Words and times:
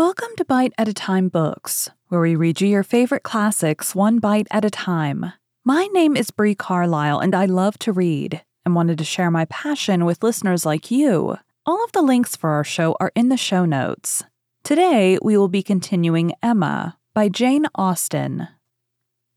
Welcome 0.00 0.30
to 0.38 0.46
Bite 0.46 0.72
at 0.78 0.88
a 0.88 0.94
Time 0.94 1.28
Books, 1.28 1.90
where 2.08 2.22
we 2.22 2.34
read 2.34 2.62
you 2.62 2.66
your 2.66 2.82
favorite 2.82 3.22
classics 3.22 3.94
one 3.94 4.18
bite 4.18 4.46
at 4.50 4.64
a 4.64 4.70
time. 4.70 5.34
My 5.62 5.88
name 5.92 6.16
is 6.16 6.30
Bree 6.30 6.54
Carlisle, 6.54 7.18
and 7.18 7.34
I 7.34 7.44
love 7.44 7.78
to 7.80 7.92
read 7.92 8.40
and 8.64 8.74
wanted 8.74 8.96
to 8.96 9.04
share 9.04 9.30
my 9.30 9.44
passion 9.44 10.06
with 10.06 10.22
listeners 10.22 10.64
like 10.64 10.90
you. 10.90 11.36
All 11.66 11.84
of 11.84 11.92
the 11.92 12.00
links 12.00 12.34
for 12.34 12.48
our 12.48 12.64
show 12.64 12.96
are 12.98 13.12
in 13.14 13.28
the 13.28 13.36
show 13.36 13.66
notes. 13.66 14.22
Today, 14.64 15.18
we 15.20 15.36
will 15.36 15.48
be 15.48 15.62
continuing 15.62 16.32
Emma 16.42 16.96
by 17.12 17.28
Jane 17.28 17.66
Austen. 17.74 18.48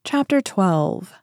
Chapter 0.05 0.39
12 0.39 1.13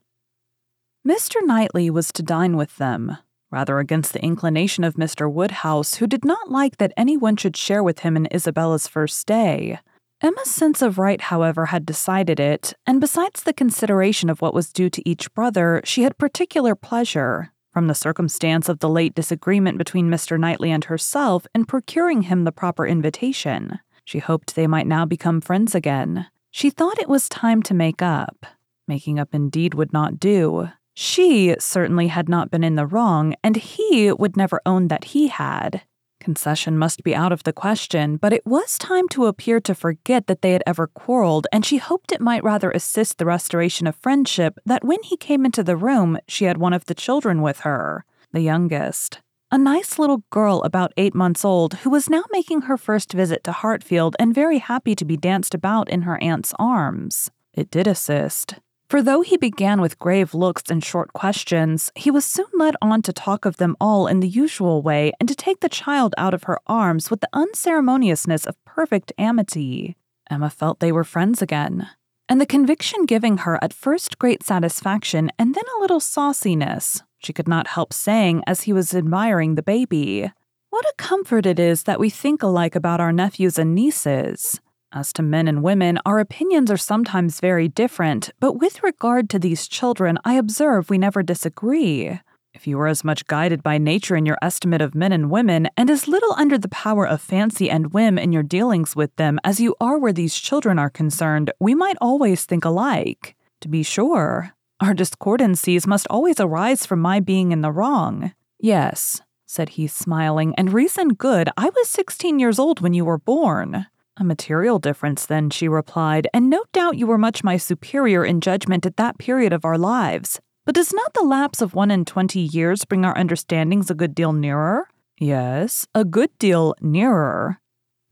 Mr. 1.08 1.36
Knightley 1.42 1.88
was 1.88 2.12
to 2.12 2.22
dine 2.22 2.58
with 2.58 2.76
them, 2.76 3.16
rather 3.50 3.78
against 3.78 4.12
the 4.12 4.22
inclination 4.22 4.84
of 4.84 4.94
Mr. 4.94 5.30
Woodhouse, 5.30 5.94
who 5.96 6.06
did 6.06 6.24
not 6.24 6.50
like 6.50 6.76
that 6.78 6.92
anyone 6.96 7.36
should 7.36 7.56
share 7.56 7.82
with 7.82 8.00
him 8.00 8.16
in 8.16 8.28
Isabella's 8.32 8.86
first 8.86 9.26
day. 9.26 9.78
Emma's 10.22 10.50
sense 10.50 10.82
of 10.82 10.98
right, 10.98 11.20
however, 11.20 11.66
had 11.66 11.86
decided 11.86 12.38
it, 12.38 12.74
and 12.86 13.00
besides 13.00 13.42
the 13.42 13.54
consideration 13.54 14.28
of 14.28 14.42
what 14.42 14.52
was 14.52 14.72
due 14.72 14.90
to 14.90 15.08
each 15.08 15.32
brother, 15.32 15.80
she 15.84 16.02
had 16.02 16.18
particular 16.18 16.74
pleasure, 16.74 17.52
from 17.72 17.86
the 17.86 17.94
circumstance 17.94 18.68
of 18.68 18.80
the 18.80 18.88
late 18.88 19.14
disagreement 19.14 19.78
between 19.78 20.10
Mr. 20.10 20.38
Knightley 20.38 20.70
and 20.70 20.84
herself, 20.84 21.46
in 21.54 21.64
procuring 21.64 22.22
him 22.22 22.44
the 22.44 22.52
proper 22.52 22.86
invitation. 22.86 23.78
She 24.04 24.18
hoped 24.18 24.54
they 24.54 24.66
might 24.66 24.86
now 24.86 25.06
become 25.06 25.40
friends 25.40 25.74
again. 25.74 26.26
She 26.50 26.68
thought 26.68 26.98
it 26.98 27.08
was 27.08 27.28
time 27.28 27.62
to 27.62 27.74
make 27.74 28.02
up. 28.02 28.44
Making 28.86 29.18
up 29.18 29.34
indeed 29.34 29.72
would 29.74 29.92
not 29.92 30.20
do. 30.20 30.68
She 30.94 31.54
certainly 31.58 32.08
had 32.08 32.28
not 32.28 32.50
been 32.50 32.64
in 32.64 32.74
the 32.74 32.86
wrong, 32.86 33.34
and 33.42 33.56
he 33.56 34.12
would 34.12 34.36
never 34.36 34.60
own 34.66 34.88
that 34.88 35.04
he 35.04 35.28
had. 35.28 35.82
Concession 36.20 36.76
must 36.76 37.02
be 37.02 37.14
out 37.14 37.32
of 37.32 37.44
the 37.44 37.52
question, 37.52 38.18
but 38.18 38.32
it 38.32 38.46
was 38.46 38.76
time 38.76 39.08
to 39.08 39.24
appear 39.24 39.58
to 39.60 39.74
forget 39.74 40.26
that 40.26 40.42
they 40.42 40.52
had 40.52 40.62
ever 40.66 40.86
quarreled, 40.86 41.46
and 41.50 41.64
she 41.64 41.78
hoped 41.78 42.12
it 42.12 42.20
might 42.20 42.44
rather 42.44 42.70
assist 42.70 43.16
the 43.16 43.24
restoration 43.24 43.86
of 43.86 43.96
friendship 43.96 44.58
that 44.66 44.84
when 44.84 45.02
he 45.02 45.16
came 45.16 45.46
into 45.46 45.62
the 45.62 45.78
room, 45.78 46.18
she 46.28 46.44
had 46.44 46.58
one 46.58 46.74
of 46.74 46.84
the 46.84 46.94
children 46.94 47.40
with 47.40 47.60
her, 47.60 48.04
the 48.32 48.42
youngest. 48.42 49.20
A 49.50 49.58
nice 49.58 49.98
little 49.98 50.22
girl 50.30 50.62
about 50.62 50.92
eight 50.96 51.14
months 51.14 51.44
old 51.44 51.74
who 51.78 51.90
was 51.90 52.10
now 52.10 52.22
making 52.30 52.62
her 52.62 52.76
first 52.76 53.12
visit 53.14 53.42
to 53.44 53.52
Hartfield 53.52 54.14
and 54.18 54.34
very 54.34 54.58
happy 54.58 54.94
to 54.94 55.04
be 55.04 55.16
danced 55.16 55.54
about 55.54 55.88
in 55.88 56.02
her 56.02 56.22
aunt's 56.22 56.54
arms. 56.58 57.30
It 57.54 57.70
did 57.70 57.88
assist. 57.88 58.56
For 58.90 59.02
though 59.02 59.20
he 59.20 59.36
began 59.36 59.80
with 59.80 60.00
grave 60.00 60.34
looks 60.34 60.64
and 60.68 60.82
short 60.82 61.12
questions, 61.12 61.92
he 61.94 62.10
was 62.10 62.24
soon 62.24 62.50
led 62.54 62.74
on 62.82 63.02
to 63.02 63.12
talk 63.12 63.44
of 63.44 63.56
them 63.56 63.76
all 63.80 64.08
in 64.08 64.18
the 64.18 64.26
usual 64.26 64.82
way 64.82 65.12
and 65.20 65.28
to 65.28 65.34
take 65.36 65.60
the 65.60 65.68
child 65.68 66.12
out 66.18 66.34
of 66.34 66.42
her 66.42 66.58
arms 66.66 67.08
with 67.08 67.20
the 67.20 67.28
unceremoniousness 67.32 68.46
of 68.46 68.64
perfect 68.64 69.12
amity. 69.16 69.96
Emma 70.28 70.50
felt 70.50 70.80
they 70.80 70.90
were 70.90 71.04
friends 71.04 71.40
again, 71.40 71.88
and 72.28 72.40
the 72.40 72.46
conviction 72.46 73.06
giving 73.06 73.38
her 73.38 73.62
at 73.62 73.72
first 73.72 74.18
great 74.18 74.42
satisfaction 74.42 75.30
and 75.38 75.54
then 75.54 75.64
a 75.76 75.80
little 75.80 76.00
sauciness, 76.00 77.04
she 77.20 77.32
could 77.32 77.46
not 77.46 77.68
help 77.68 77.92
saying 77.92 78.42
as 78.44 78.62
he 78.62 78.72
was 78.72 78.92
admiring 78.92 79.54
the 79.54 79.62
baby. 79.62 80.32
What 80.70 80.84
a 80.84 80.94
comfort 80.98 81.46
it 81.46 81.60
is 81.60 81.84
that 81.84 82.00
we 82.00 82.10
think 82.10 82.42
alike 82.42 82.74
about 82.74 83.00
our 83.00 83.12
nephews 83.12 83.56
and 83.56 83.72
nieces. 83.72 84.60
As 84.92 85.12
to 85.12 85.22
men 85.22 85.46
and 85.46 85.62
women, 85.62 86.00
our 86.04 86.18
opinions 86.18 86.68
are 86.68 86.76
sometimes 86.76 87.38
very 87.38 87.68
different, 87.68 88.30
but 88.40 88.58
with 88.58 88.82
regard 88.82 89.30
to 89.30 89.38
these 89.38 89.68
children, 89.68 90.18
I 90.24 90.34
observe 90.34 90.90
we 90.90 90.98
never 90.98 91.22
disagree. 91.22 92.18
If 92.52 92.66
you 92.66 92.76
were 92.76 92.88
as 92.88 93.04
much 93.04 93.28
guided 93.28 93.62
by 93.62 93.78
nature 93.78 94.16
in 94.16 94.26
your 94.26 94.36
estimate 94.42 94.82
of 94.82 94.96
men 94.96 95.12
and 95.12 95.30
women, 95.30 95.68
and 95.76 95.88
as 95.88 96.08
little 96.08 96.32
under 96.32 96.58
the 96.58 96.68
power 96.68 97.06
of 97.06 97.20
fancy 97.20 97.70
and 97.70 97.92
whim 97.92 98.18
in 98.18 98.32
your 98.32 98.42
dealings 98.42 98.96
with 98.96 99.14
them 99.14 99.38
as 99.44 99.60
you 99.60 99.76
are 99.80 99.96
where 99.96 100.12
these 100.12 100.34
children 100.34 100.76
are 100.76 100.90
concerned, 100.90 101.52
we 101.60 101.72
might 101.72 101.96
always 102.00 102.44
think 102.44 102.64
alike. 102.64 103.36
To 103.60 103.68
be 103.68 103.84
sure, 103.84 104.54
our 104.80 104.92
discordancies 104.92 105.86
must 105.86 106.08
always 106.10 106.40
arise 106.40 106.84
from 106.84 106.98
my 106.98 107.20
being 107.20 107.52
in 107.52 107.60
the 107.60 107.70
wrong. 107.70 108.32
Yes, 108.58 109.22
said 109.46 109.68
he, 109.70 109.86
smiling, 109.86 110.52
and 110.58 110.72
reason 110.72 111.10
good, 111.10 111.48
I 111.56 111.66
was 111.66 111.88
sixteen 111.88 112.40
years 112.40 112.58
old 112.58 112.80
when 112.80 112.92
you 112.92 113.04
were 113.04 113.18
born. 113.18 113.86
A 114.20 114.24
material 114.24 114.78
difference, 114.78 115.24
then, 115.24 115.48
she 115.48 115.66
replied, 115.66 116.28
and 116.34 116.50
no 116.50 116.62
doubt 116.74 116.98
you 116.98 117.06
were 117.06 117.16
much 117.16 117.42
my 117.42 117.56
superior 117.56 118.22
in 118.22 118.42
judgment 118.42 118.84
at 118.84 118.98
that 118.98 119.16
period 119.16 119.54
of 119.54 119.64
our 119.64 119.78
lives. 119.78 120.38
But 120.66 120.74
does 120.74 120.92
not 120.92 121.14
the 121.14 121.22
lapse 121.22 121.62
of 121.62 121.72
one 121.72 121.90
and 121.90 122.06
twenty 122.06 122.40
years 122.40 122.84
bring 122.84 123.06
our 123.06 123.16
understandings 123.16 123.90
a 123.90 123.94
good 123.94 124.14
deal 124.14 124.34
nearer? 124.34 124.88
Yes, 125.18 125.86
a 125.94 126.04
good 126.04 126.28
deal 126.38 126.74
nearer. 126.82 127.60